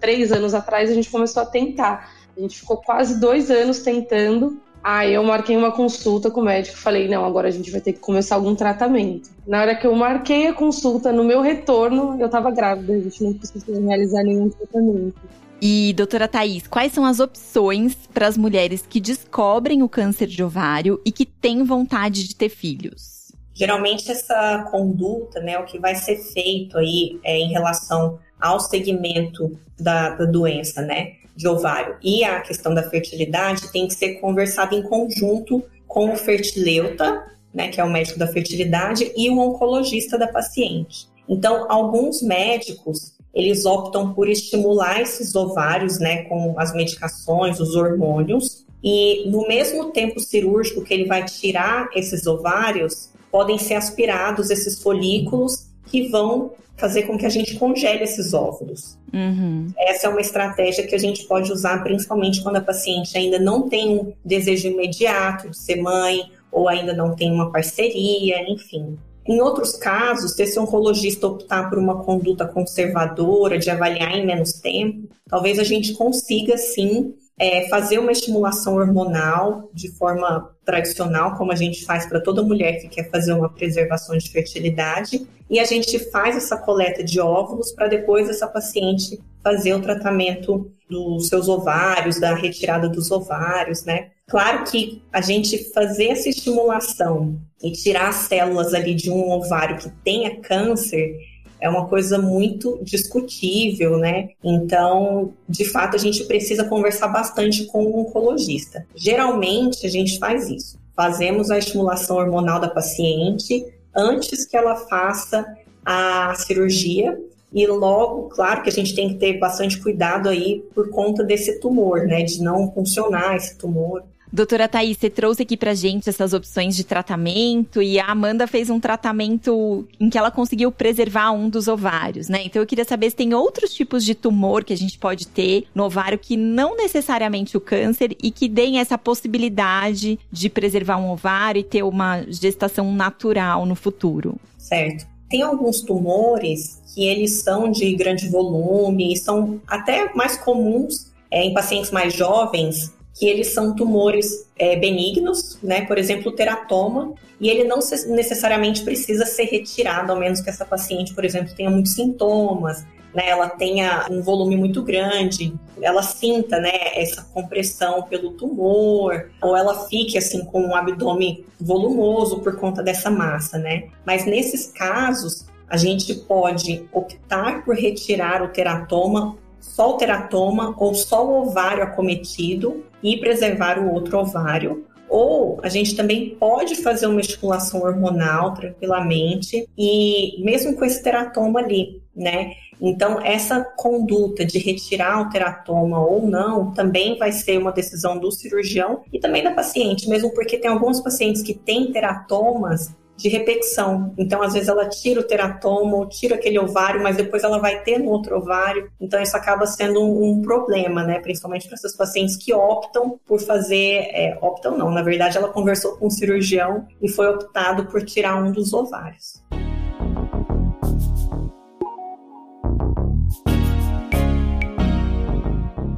três 0.00 0.32
anos 0.32 0.54
atrás, 0.54 0.90
a 0.90 0.94
gente 0.94 1.10
começou 1.10 1.42
a 1.42 1.46
tentar. 1.46 2.12
A 2.36 2.40
gente 2.40 2.58
ficou 2.58 2.78
quase 2.78 3.20
dois 3.20 3.48
anos 3.50 3.78
tentando 3.80 4.60
Aí 4.84 5.14
eu 5.14 5.24
marquei 5.24 5.56
uma 5.56 5.72
consulta 5.72 6.30
com 6.30 6.42
o 6.42 6.44
médico, 6.44 6.76
falei, 6.76 7.08
não, 7.08 7.24
agora 7.24 7.48
a 7.48 7.50
gente 7.50 7.70
vai 7.70 7.80
ter 7.80 7.94
que 7.94 8.00
começar 8.00 8.34
algum 8.34 8.54
tratamento. 8.54 9.30
Na 9.46 9.62
hora 9.62 9.74
que 9.74 9.86
eu 9.86 9.94
marquei 9.94 10.46
a 10.46 10.52
consulta, 10.52 11.10
no 11.10 11.24
meu 11.24 11.40
retorno, 11.40 12.20
eu 12.20 12.28
tava 12.28 12.50
grávida, 12.50 12.92
a 12.92 12.98
gente 13.00 13.24
não 13.24 13.32
precisou 13.32 13.82
realizar 13.82 14.22
nenhum 14.22 14.50
tratamento. 14.50 15.14
E, 15.58 15.94
doutora 15.94 16.28
Thais, 16.28 16.66
quais 16.66 16.92
são 16.92 17.06
as 17.06 17.18
opções 17.18 17.96
para 18.12 18.26
as 18.26 18.36
mulheres 18.36 18.84
que 18.86 19.00
descobrem 19.00 19.82
o 19.82 19.88
câncer 19.88 20.26
de 20.26 20.44
ovário 20.44 21.00
e 21.02 21.10
que 21.10 21.24
têm 21.24 21.64
vontade 21.64 22.28
de 22.28 22.36
ter 22.36 22.50
filhos? 22.50 23.32
Geralmente 23.54 24.10
essa 24.10 24.68
conduta, 24.70 25.40
né, 25.40 25.58
o 25.58 25.64
que 25.64 25.78
vai 25.78 25.94
ser 25.94 26.16
feito 26.16 26.76
aí 26.76 27.18
é 27.24 27.38
em 27.38 27.50
relação 27.50 28.18
ao 28.38 28.60
segmento 28.60 29.58
da, 29.80 30.10
da 30.10 30.26
doença, 30.26 30.82
né, 30.82 31.12
de 31.36 31.48
ovário 31.48 31.96
e 32.02 32.24
a 32.24 32.40
questão 32.40 32.74
da 32.74 32.88
fertilidade 32.88 33.72
tem 33.72 33.88
que 33.88 33.94
ser 33.94 34.20
conversado 34.20 34.74
em 34.74 34.82
conjunto 34.82 35.62
com 35.86 36.12
o 36.12 36.16
fertileuta, 36.16 37.24
né, 37.52 37.68
que 37.68 37.80
é 37.80 37.84
o 37.84 37.90
médico 37.90 38.18
da 38.18 38.26
fertilidade, 38.26 39.12
e 39.16 39.30
o 39.30 39.38
oncologista 39.38 40.18
da 40.18 40.26
paciente. 40.26 41.08
Então, 41.28 41.70
alguns 41.70 42.22
médicos 42.22 43.14
eles 43.32 43.66
optam 43.66 44.14
por 44.14 44.28
estimular 44.28 45.00
esses 45.00 45.34
ovários, 45.34 45.98
né, 45.98 46.24
com 46.24 46.54
as 46.58 46.72
medicações, 46.72 47.58
os 47.58 47.74
hormônios, 47.74 48.64
e 48.82 49.28
no 49.30 49.46
mesmo 49.48 49.90
tempo 49.90 50.20
cirúrgico 50.20 50.84
que 50.84 50.92
ele 50.92 51.06
vai 51.06 51.24
tirar 51.24 51.88
esses 51.94 52.26
ovários, 52.26 53.08
podem 53.30 53.58
ser 53.58 53.74
aspirados 53.74 54.50
esses 54.50 54.80
folículos 54.80 55.66
que 55.94 56.08
vão 56.08 56.50
fazer 56.76 57.04
com 57.04 57.16
que 57.16 57.24
a 57.24 57.28
gente 57.28 57.54
congele 57.54 58.02
esses 58.02 58.34
óvulos. 58.34 58.98
Uhum. 59.12 59.68
Essa 59.78 60.08
é 60.08 60.10
uma 60.10 60.20
estratégia 60.20 60.84
que 60.84 60.94
a 60.94 60.98
gente 60.98 61.24
pode 61.24 61.52
usar 61.52 61.84
principalmente 61.84 62.42
quando 62.42 62.56
a 62.56 62.60
paciente 62.60 63.16
ainda 63.16 63.38
não 63.38 63.68
tem 63.68 63.96
um 63.96 64.12
desejo 64.24 64.66
imediato 64.66 65.50
de 65.50 65.56
ser 65.56 65.76
mãe 65.76 66.32
ou 66.50 66.68
ainda 66.68 66.92
não 66.92 67.14
tem 67.14 67.30
uma 67.30 67.52
parceria, 67.52 68.42
enfim. 68.50 68.98
Em 69.24 69.40
outros 69.40 69.76
casos, 69.76 70.32
se 70.32 70.42
esse 70.42 70.58
oncologista 70.58 71.28
optar 71.28 71.70
por 71.70 71.78
uma 71.78 72.02
conduta 72.02 72.44
conservadora, 72.44 73.56
de 73.56 73.70
avaliar 73.70 74.18
em 74.18 74.26
menos 74.26 74.54
tempo, 74.54 75.08
talvez 75.28 75.60
a 75.60 75.64
gente 75.64 75.92
consiga 75.92 76.58
sim 76.58 77.14
é, 77.38 77.68
fazer 77.68 77.98
uma 77.98 78.12
estimulação 78.12 78.76
hormonal 78.76 79.68
de 79.72 79.90
forma 79.90 80.54
tradicional, 80.64 81.36
como 81.36 81.52
a 81.52 81.56
gente 81.56 81.84
faz 81.84 82.06
para 82.06 82.20
toda 82.20 82.42
mulher 82.42 82.80
que 82.80 82.88
quer 82.88 83.10
fazer 83.10 83.32
uma 83.32 83.48
preservação 83.48 84.16
de 84.16 84.30
fertilidade, 84.30 85.26
e 85.50 85.58
a 85.58 85.64
gente 85.64 85.98
faz 86.10 86.36
essa 86.36 86.56
coleta 86.56 87.02
de 87.02 87.20
óvulos 87.20 87.72
para 87.72 87.86
depois 87.86 88.28
essa 88.28 88.46
paciente 88.46 89.20
fazer 89.42 89.74
o 89.74 89.82
tratamento 89.82 90.70
dos 90.88 91.28
seus 91.28 91.48
ovários, 91.48 92.18
da 92.18 92.34
retirada 92.34 92.88
dos 92.88 93.10
ovários, 93.10 93.84
né? 93.84 94.10
Claro 94.26 94.64
que 94.64 95.02
a 95.12 95.20
gente 95.20 95.70
fazer 95.72 96.08
essa 96.08 96.30
estimulação 96.30 97.38
e 97.62 97.72
tirar 97.72 98.08
as 98.08 98.16
células 98.16 98.72
ali 98.72 98.94
de 98.94 99.10
um 99.10 99.30
ovário 99.30 99.76
que 99.76 99.90
tenha 100.02 100.40
câncer 100.40 101.14
é 101.60 101.68
uma 101.68 101.86
coisa 101.86 102.18
muito 102.18 102.78
discutível, 102.82 103.96
né? 103.96 104.30
Então, 104.42 105.32
de 105.48 105.64
fato, 105.64 105.96
a 105.96 105.98
gente 105.98 106.24
precisa 106.24 106.64
conversar 106.64 107.08
bastante 107.08 107.64
com 107.66 107.84
o 107.84 108.00
oncologista. 108.00 108.86
Geralmente, 108.94 109.86
a 109.86 109.90
gente 109.90 110.18
faz 110.18 110.48
isso. 110.48 110.78
Fazemos 110.94 111.50
a 111.50 111.58
estimulação 111.58 112.16
hormonal 112.16 112.60
da 112.60 112.68
paciente 112.68 113.64
antes 113.94 114.44
que 114.44 114.56
ela 114.56 114.76
faça 114.76 115.44
a 115.84 116.34
cirurgia 116.34 117.18
e 117.54 117.66
logo, 117.68 118.30
claro 118.30 118.62
que 118.62 118.68
a 118.68 118.72
gente 118.72 118.96
tem 118.96 119.10
que 119.10 119.14
ter 119.14 119.38
bastante 119.38 119.80
cuidado 119.80 120.28
aí 120.28 120.64
por 120.74 120.90
conta 120.90 121.22
desse 121.22 121.60
tumor, 121.60 122.04
né, 122.04 122.24
de 122.24 122.42
não 122.42 122.72
funcionar 122.72 123.36
esse 123.36 123.56
tumor. 123.56 124.02
Doutora 124.34 124.66
Thaís, 124.66 124.98
você 124.98 125.08
trouxe 125.08 125.42
aqui 125.42 125.56
pra 125.56 125.74
gente 125.74 126.08
essas 126.08 126.32
opções 126.32 126.74
de 126.74 126.82
tratamento 126.82 127.80
e 127.80 128.00
a 128.00 128.06
Amanda 128.06 128.48
fez 128.48 128.68
um 128.68 128.80
tratamento 128.80 129.86
em 130.00 130.10
que 130.10 130.18
ela 130.18 130.28
conseguiu 130.28 130.72
preservar 130.72 131.30
um 131.30 131.48
dos 131.48 131.68
ovários, 131.68 132.28
né? 132.28 132.42
Então 132.44 132.60
eu 132.60 132.66
queria 132.66 132.84
saber 132.84 133.10
se 133.10 133.14
tem 133.14 133.32
outros 133.32 133.72
tipos 133.72 134.04
de 134.04 134.12
tumor 134.12 134.64
que 134.64 134.72
a 134.72 134.76
gente 134.76 134.98
pode 134.98 135.28
ter 135.28 135.68
no 135.72 135.84
ovário 135.84 136.18
que 136.18 136.36
não 136.36 136.76
necessariamente 136.76 137.56
o 137.56 137.60
câncer 137.60 138.16
e 138.20 138.32
que 138.32 138.48
deem 138.48 138.80
essa 138.80 138.98
possibilidade 138.98 140.18
de 140.32 140.50
preservar 140.50 140.96
um 140.96 141.12
ovário 141.12 141.60
e 141.60 141.64
ter 141.64 141.84
uma 141.84 142.24
gestação 142.26 142.92
natural 142.92 143.64
no 143.64 143.76
futuro. 143.76 144.34
Certo. 144.58 145.06
Tem 145.30 145.42
alguns 145.42 145.80
tumores 145.80 146.82
que 146.92 147.06
eles 147.06 147.34
são 147.34 147.70
de 147.70 147.94
grande 147.94 148.28
volume 148.28 149.12
e 149.12 149.16
são 149.16 149.60
até 149.64 150.12
mais 150.12 150.36
comuns 150.36 151.12
é, 151.30 151.44
em 151.44 151.54
pacientes 151.54 151.92
mais 151.92 152.12
jovens, 152.12 152.92
que 153.14 153.26
eles 153.26 153.54
são 153.54 153.74
tumores 153.74 154.46
é, 154.58 154.76
benignos, 154.76 155.56
né? 155.62 155.86
Por 155.86 155.96
exemplo, 155.98 156.32
o 156.32 156.34
teratoma, 156.34 157.14
e 157.40 157.48
ele 157.48 157.64
não 157.64 157.78
necessariamente 158.08 158.82
precisa 158.82 159.24
ser 159.24 159.44
retirado, 159.44 160.12
ao 160.12 160.18
menos 160.18 160.40
que 160.40 160.50
essa 160.50 160.64
paciente, 160.64 161.14
por 161.14 161.24
exemplo, 161.24 161.54
tenha 161.54 161.70
muitos 161.70 161.92
sintomas, 161.92 162.84
né? 163.14 163.28
Ela 163.28 163.48
tenha 163.48 164.06
um 164.10 164.20
volume 164.20 164.56
muito 164.56 164.82
grande, 164.82 165.54
ela 165.80 166.02
sinta, 166.02 166.58
né? 166.58 166.72
Essa 166.94 167.22
compressão 167.32 168.02
pelo 168.02 168.32
tumor, 168.32 169.30
ou 169.40 169.56
ela 169.56 169.86
fique 169.86 170.18
assim 170.18 170.44
com 170.44 170.60
um 170.60 170.74
abdômen 170.74 171.44
volumoso 171.60 172.40
por 172.40 172.56
conta 172.56 172.82
dessa 172.82 173.10
massa, 173.10 173.58
né? 173.58 173.84
Mas 174.04 174.26
nesses 174.26 174.66
casos, 174.72 175.46
a 175.68 175.76
gente 175.76 176.14
pode 176.14 176.88
optar 176.92 177.64
por 177.64 177.76
retirar 177.76 178.42
o 178.42 178.48
teratoma 178.48 179.36
só 179.64 179.94
o 179.94 179.96
teratoma 179.96 180.74
ou 180.78 180.94
só 180.94 181.26
o 181.26 181.42
ovário 181.42 181.82
acometido 181.82 182.84
e 183.02 183.16
preservar 183.16 183.78
o 183.78 183.92
outro 183.92 184.18
ovário. 184.18 184.86
Ou 185.08 185.58
a 185.62 185.68
gente 185.68 185.96
também 185.96 186.36
pode 186.38 186.76
fazer 186.76 187.06
uma 187.06 187.20
estimulação 187.20 187.82
hormonal 187.82 188.54
tranquilamente 188.54 189.68
e 189.76 190.42
mesmo 190.42 190.76
com 190.76 190.84
esse 190.84 191.02
teratoma 191.02 191.60
ali, 191.60 192.02
né? 192.14 192.52
Então, 192.80 193.20
essa 193.20 193.60
conduta 193.76 194.44
de 194.44 194.58
retirar 194.58 195.20
o 195.22 195.30
teratoma 195.30 196.04
ou 196.04 196.26
não 196.26 196.72
também 196.72 197.16
vai 197.16 197.32
ser 197.32 197.58
uma 197.58 197.72
decisão 197.72 198.18
do 198.18 198.30
cirurgião 198.32 199.02
e 199.12 199.18
também 199.18 199.42
da 199.42 199.52
paciente, 199.52 200.08
mesmo 200.08 200.32
porque 200.34 200.58
tem 200.58 200.70
alguns 200.70 201.00
pacientes 201.00 201.42
que 201.42 201.54
têm 201.54 201.92
teratomas 201.92 202.94
de 203.16 203.28
repetição. 203.28 204.12
Então, 204.18 204.42
às 204.42 204.52
vezes, 204.52 204.68
ela 204.68 204.88
tira 204.88 205.20
o 205.20 205.24
teratoma 205.24 205.96
ou 205.96 206.08
tira 206.08 206.34
aquele 206.34 206.58
ovário, 206.58 207.02
mas 207.02 207.16
depois 207.16 207.44
ela 207.44 207.58
vai 207.58 207.82
ter 207.82 207.98
no 207.98 208.10
outro 208.10 208.36
ovário. 208.36 208.90
Então, 209.00 209.20
isso 209.22 209.36
acaba 209.36 209.66
sendo 209.66 210.00
um, 210.00 210.32
um 210.32 210.42
problema, 210.42 211.04
né? 211.04 211.20
Principalmente 211.20 211.66
para 211.66 211.74
essas 211.74 211.96
pacientes 211.96 212.36
que 212.36 212.52
optam 212.52 213.18
por 213.26 213.40
fazer. 213.40 214.08
É, 214.12 214.38
optam 214.40 214.76
não, 214.76 214.90
na 214.90 215.02
verdade, 215.02 215.36
ela 215.36 215.48
conversou 215.48 215.96
com 215.96 216.06
o 216.06 216.10
cirurgião 216.10 216.86
e 217.00 217.08
foi 217.08 217.28
optado 217.28 217.86
por 217.86 218.02
tirar 218.04 218.42
um 218.42 218.50
dos 218.50 218.72
ovários. 218.72 219.42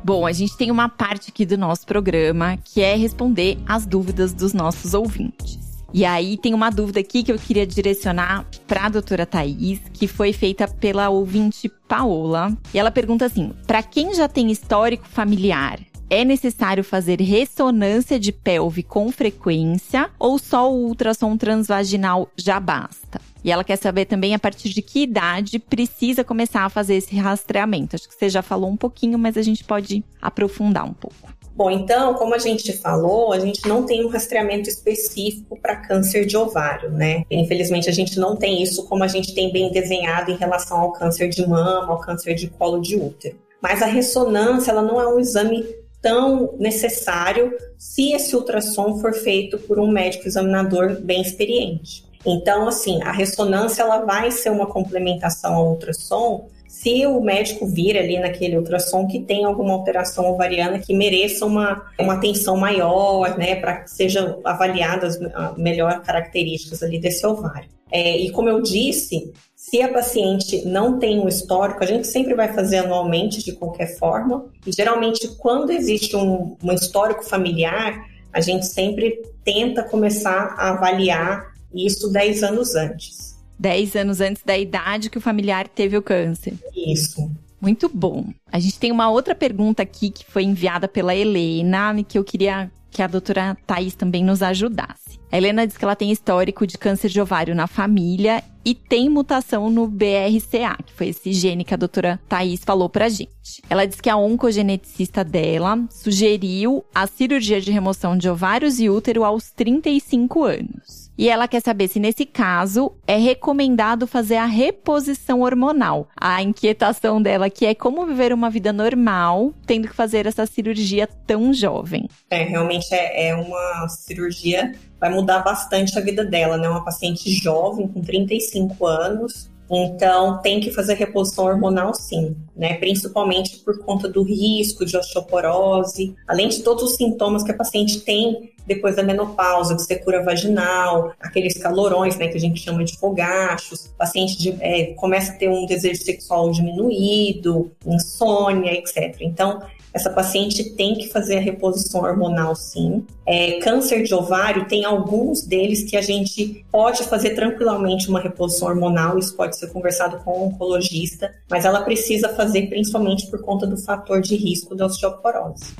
Bom, 0.06 0.24
a 0.24 0.30
gente 0.30 0.56
tem 0.56 0.70
uma 0.70 0.88
parte 0.88 1.30
aqui 1.30 1.44
do 1.44 1.58
nosso 1.58 1.84
programa 1.84 2.56
que 2.58 2.80
é 2.80 2.94
responder 2.94 3.58
as 3.66 3.84
dúvidas 3.84 4.32
dos 4.32 4.52
nossos 4.52 4.94
ouvintes. 4.94 5.65
E 5.96 6.04
aí 6.04 6.36
tem 6.36 6.52
uma 6.52 6.68
dúvida 6.68 7.00
aqui 7.00 7.22
que 7.22 7.32
eu 7.32 7.38
queria 7.38 7.66
direcionar 7.66 8.44
para 8.66 8.84
a 8.84 8.88
doutora 8.90 9.24
Thaís, 9.24 9.80
que 9.94 10.06
foi 10.06 10.30
feita 10.30 10.68
pela 10.68 11.08
ouvinte 11.08 11.70
Paola. 11.88 12.54
E 12.74 12.78
ela 12.78 12.90
pergunta 12.90 13.24
assim: 13.24 13.54
para 13.66 13.82
quem 13.82 14.12
já 14.12 14.28
tem 14.28 14.52
histórico 14.52 15.08
familiar, 15.08 15.80
é 16.10 16.22
necessário 16.22 16.84
fazer 16.84 17.18
ressonância 17.22 18.20
de 18.20 18.30
pelve 18.30 18.82
com 18.82 19.10
frequência 19.10 20.10
ou 20.18 20.38
só 20.38 20.70
o 20.70 20.84
ultrassom 20.84 21.34
transvaginal 21.34 22.30
já 22.36 22.60
basta? 22.60 23.18
E 23.42 23.50
ela 23.50 23.64
quer 23.64 23.76
saber 23.76 24.04
também 24.04 24.34
a 24.34 24.38
partir 24.38 24.68
de 24.68 24.82
que 24.82 25.04
idade 25.04 25.58
precisa 25.58 26.22
começar 26.22 26.66
a 26.66 26.68
fazer 26.68 26.96
esse 26.96 27.16
rastreamento. 27.16 27.96
Acho 27.96 28.06
que 28.06 28.14
você 28.14 28.28
já 28.28 28.42
falou 28.42 28.68
um 28.68 28.76
pouquinho, 28.76 29.18
mas 29.18 29.38
a 29.38 29.42
gente 29.42 29.64
pode 29.64 30.04
aprofundar 30.20 30.84
um 30.84 30.92
pouco. 30.92 31.34
Bom, 31.56 31.70
então, 31.70 32.12
como 32.12 32.34
a 32.34 32.38
gente 32.38 32.70
falou, 32.74 33.32
a 33.32 33.40
gente 33.40 33.66
não 33.66 33.86
tem 33.86 34.04
um 34.04 34.08
rastreamento 34.08 34.68
específico 34.68 35.58
para 35.58 35.76
câncer 35.76 36.26
de 36.26 36.36
ovário, 36.36 36.90
né? 36.90 37.24
Infelizmente, 37.30 37.88
a 37.88 37.92
gente 37.92 38.20
não 38.20 38.36
tem 38.36 38.62
isso 38.62 38.86
como 38.86 39.02
a 39.02 39.08
gente 39.08 39.34
tem 39.34 39.50
bem 39.50 39.72
desenhado 39.72 40.30
em 40.30 40.36
relação 40.36 40.78
ao 40.78 40.92
câncer 40.92 41.30
de 41.30 41.46
mama, 41.48 41.90
ao 41.90 42.00
câncer 42.00 42.34
de 42.34 42.48
colo 42.48 42.78
de 42.78 42.96
útero. 42.96 43.38
Mas 43.62 43.80
a 43.80 43.86
ressonância, 43.86 44.70
ela 44.70 44.82
não 44.82 45.00
é 45.00 45.08
um 45.08 45.18
exame 45.18 45.64
tão 46.02 46.54
necessário 46.58 47.56
se 47.78 48.12
esse 48.12 48.36
ultrassom 48.36 48.98
for 48.98 49.14
feito 49.14 49.58
por 49.58 49.80
um 49.80 49.90
médico 49.90 50.28
examinador 50.28 51.00
bem 51.00 51.22
experiente. 51.22 52.04
Então, 52.24 52.68
assim, 52.68 53.02
a 53.02 53.12
ressonância 53.12 53.82
ela 53.82 54.04
vai 54.04 54.30
ser 54.30 54.50
uma 54.50 54.66
complementação 54.66 55.54
ao 55.54 55.70
ultrassom, 55.70 56.50
se 56.78 57.06
o 57.06 57.20
médico 57.22 57.66
vir 57.66 57.96
ali 57.96 58.18
naquele 58.18 58.58
ultrassom 58.58 59.06
que 59.06 59.20
tem 59.20 59.46
alguma 59.46 59.72
alteração 59.72 60.30
ovariana 60.30 60.78
que 60.78 60.94
mereça 60.94 61.46
uma, 61.46 61.86
uma 61.98 62.14
atenção 62.14 62.54
maior, 62.56 63.38
né, 63.38 63.56
para 63.56 63.80
que 63.80 63.90
sejam 63.90 64.40
avaliadas 64.44 65.18
melhor 65.56 66.02
características 66.02 66.82
ali 66.82 67.00
desse 67.00 67.26
ovário. 67.26 67.70
É, 67.90 68.18
e 68.18 68.30
como 68.30 68.50
eu 68.50 68.60
disse, 68.60 69.32
se 69.54 69.80
a 69.80 69.90
paciente 69.90 70.66
não 70.66 70.98
tem 70.98 71.18
um 71.18 71.28
histórico, 71.28 71.82
a 71.82 71.86
gente 71.86 72.06
sempre 72.06 72.34
vai 72.34 72.52
fazer 72.52 72.78
anualmente 72.78 73.42
de 73.42 73.52
qualquer 73.52 73.96
forma, 73.96 74.44
e 74.66 74.70
geralmente 74.70 75.28
quando 75.38 75.70
existe 75.70 76.14
um, 76.14 76.56
um 76.62 76.72
histórico 76.72 77.24
familiar, 77.24 78.06
a 78.32 78.40
gente 78.40 78.66
sempre 78.66 79.22
tenta 79.42 79.82
começar 79.82 80.54
a 80.58 80.70
avaliar 80.70 81.54
isso 81.74 82.12
10 82.12 82.42
anos 82.42 82.74
antes. 82.74 83.35
10 83.58 83.96
anos 83.96 84.20
antes 84.20 84.42
da 84.44 84.56
idade 84.56 85.10
que 85.10 85.18
o 85.18 85.20
familiar 85.20 85.68
teve 85.68 85.96
o 85.96 86.02
câncer. 86.02 86.54
Isso. 86.74 87.30
Muito 87.60 87.88
bom. 87.88 88.26
A 88.52 88.58
gente 88.58 88.78
tem 88.78 88.92
uma 88.92 89.10
outra 89.10 89.34
pergunta 89.34 89.82
aqui 89.82 90.10
que 90.10 90.24
foi 90.24 90.44
enviada 90.44 90.86
pela 90.86 91.14
Helena, 91.14 91.94
que 92.06 92.18
eu 92.18 92.24
queria 92.24 92.70
que 92.90 93.02
a 93.02 93.06
doutora 93.06 93.56
Thais 93.66 93.94
também 93.94 94.24
nos 94.24 94.42
ajudasse. 94.42 95.20
A 95.30 95.36
Helena 95.36 95.66
diz 95.66 95.76
que 95.76 95.84
ela 95.84 95.96
tem 95.96 96.10
histórico 96.10 96.66
de 96.66 96.78
câncer 96.78 97.10
de 97.10 97.20
ovário 97.20 97.54
na 97.54 97.66
família 97.66 98.42
e 98.64 98.74
tem 98.74 99.10
mutação 99.10 99.68
no 99.68 99.86
BRCA, 99.86 100.82
que 100.84 100.94
foi 100.94 101.08
esse 101.08 101.32
gene 101.32 101.64
que 101.64 101.74
a 101.74 101.76
doutora 101.76 102.18
Thais 102.28 102.62
falou 102.64 102.88
pra 102.88 103.08
gente. 103.08 103.62
Ela 103.68 103.84
diz 103.84 104.00
que 104.00 104.08
a 104.08 104.16
oncogeneticista 104.16 105.22
dela 105.22 105.78
sugeriu 105.90 106.84
a 106.94 107.06
cirurgia 107.06 107.60
de 107.60 107.70
remoção 107.70 108.16
de 108.16 108.30
ovários 108.30 108.80
e 108.80 108.88
útero 108.88 109.24
aos 109.24 109.50
35 109.50 110.44
anos. 110.44 111.05
E 111.18 111.28
ela 111.28 111.48
quer 111.48 111.60
saber 111.60 111.88
se 111.88 111.98
nesse 111.98 112.26
caso 112.26 112.92
é 113.06 113.16
recomendado 113.16 114.06
fazer 114.06 114.36
a 114.36 114.46
reposição 114.46 115.40
hormonal. 115.40 116.08
A 116.16 116.42
inquietação 116.42 117.20
dela 117.22 117.48
que 117.48 117.64
é 117.64 117.74
como 117.74 118.06
viver 118.06 118.32
uma 118.32 118.50
vida 118.50 118.72
normal 118.72 119.52
tendo 119.66 119.88
que 119.88 119.94
fazer 119.94 120.26
essa 120.26 120.46
cirurgia 120.46 121.06
tão 121.26 121.52
jovem. 121.52 122.08
É, 122.30 122.42
realmente 122.42 122.92
é, 122.92 123.28
é 123.28 123.34
uma 123.34 123.88
cirurgia 123.88 124.72
vai 125.00 125.10
mudar 125.10 125.40
bastante 125.40 125.98
a 125.98 126.02
vida 126.02 126.24
dela, 126.24 126.56
né? 126.56 126.68
Uma 126.68 126.84
paciente 126.84 127.30
jovem 127.30 127.86
com 127.86 128.00
35 128.00 128.86
anos, 128.86 129.50
então, 129.70 130.40
tem 130.42 130.60
que 130.60 130.70
fazer 130.70 130.94
reposição 130.94 131.44
hormonal 131.46 131.92
sim, 131.94 132.36
né? 132.54 132.74
Principalmente 132.74 133.58
por 133.58 133.78
conta 133.80 134.08
do 134.08 134.22
risco 134.22 134.84
de 134.84 134.96
osteoporose, 134.96 136.14
além 136.26 136.48
de 136.48 136.62
todos 136.62 136.84
os 136.84 136.96
sintomas 136.96 137.42
que 137.42 137.50
a 137.50 137.56
paciente 137.56 138.00
tem 138.00 138.52
depois 138.66 138.96
da 138.96 139.02
menopausa, 139.02 139.76
de 139.76 139.82
secura 139.84 140.22
vaginal, 140.24 141.12
aqueles 141.20 141.56
calorões, 141.56 142.16
né, 142.16 142.26
que 142.26 142.36
a 142.36 142.40
gente 142.40 142.60
chama 142.60 142.84
de 142.84 142.98
fogachos, 142.98 143.86
o 143.86 143.96
paciente 143.96 144.36
de, 144.36 144.56
é, 144.60 144.86
começa 144.94 145.32
a 145.32 145.36
ter 145.36 145.48
um 145.48 145.66
desejo 145.66 146.02
sexual 146.02 146.50
diminuído, 146.50 147.70
insônia, 147.86 148.72
etc. 148.72 149.16
Então, 149.20 149.62
essa 149.96 150.10
paciente 150.10 150.62
tem 150.62 150.94
que 150.94 151.08
fazer 151.08 151.38
a 151.38 151.40
reposição 151.40 152.02
hormonal, 152.02 152.54
sim. 152.54 153.02
É, 153.24 153.58
câncer 153.60 154.02
de 154.02 154.14
ovário, 154.14 154.68
tem 154.68 154.84
alguns 154.84 155.40
deles 155.40 155.84
que 155.84 155.96
a 155.96 156.02
gente 156.02 156.66
pode 156.70 157.02
fazer 157.04 157.30
tranquilamente 157.30 158.10
uma 158.10 158.20
reposição 158.20 158.68
hormonal, 158.68 159.18
isso 159.18 159.34
pode 159.34 159.56
ser 159.56 159.68
conversado 159.68 160.18
com 160.18 160.32
o 160.32 160.46
oncologista, 160.48 161.34
mas 161.48 161.64
ela 161.64 161.80
precisa 161.80 162.28
fazer 162.28 162.68
principalmente 162.68 163.26
por 163.28 163.40
conta 163.40 163.66
do 163.66 163.78
fator 163.78 164.20
de 164.20 164.36
risco 164.36 164.74
da 164.74 164.84
osteoporose. 164.84 165.74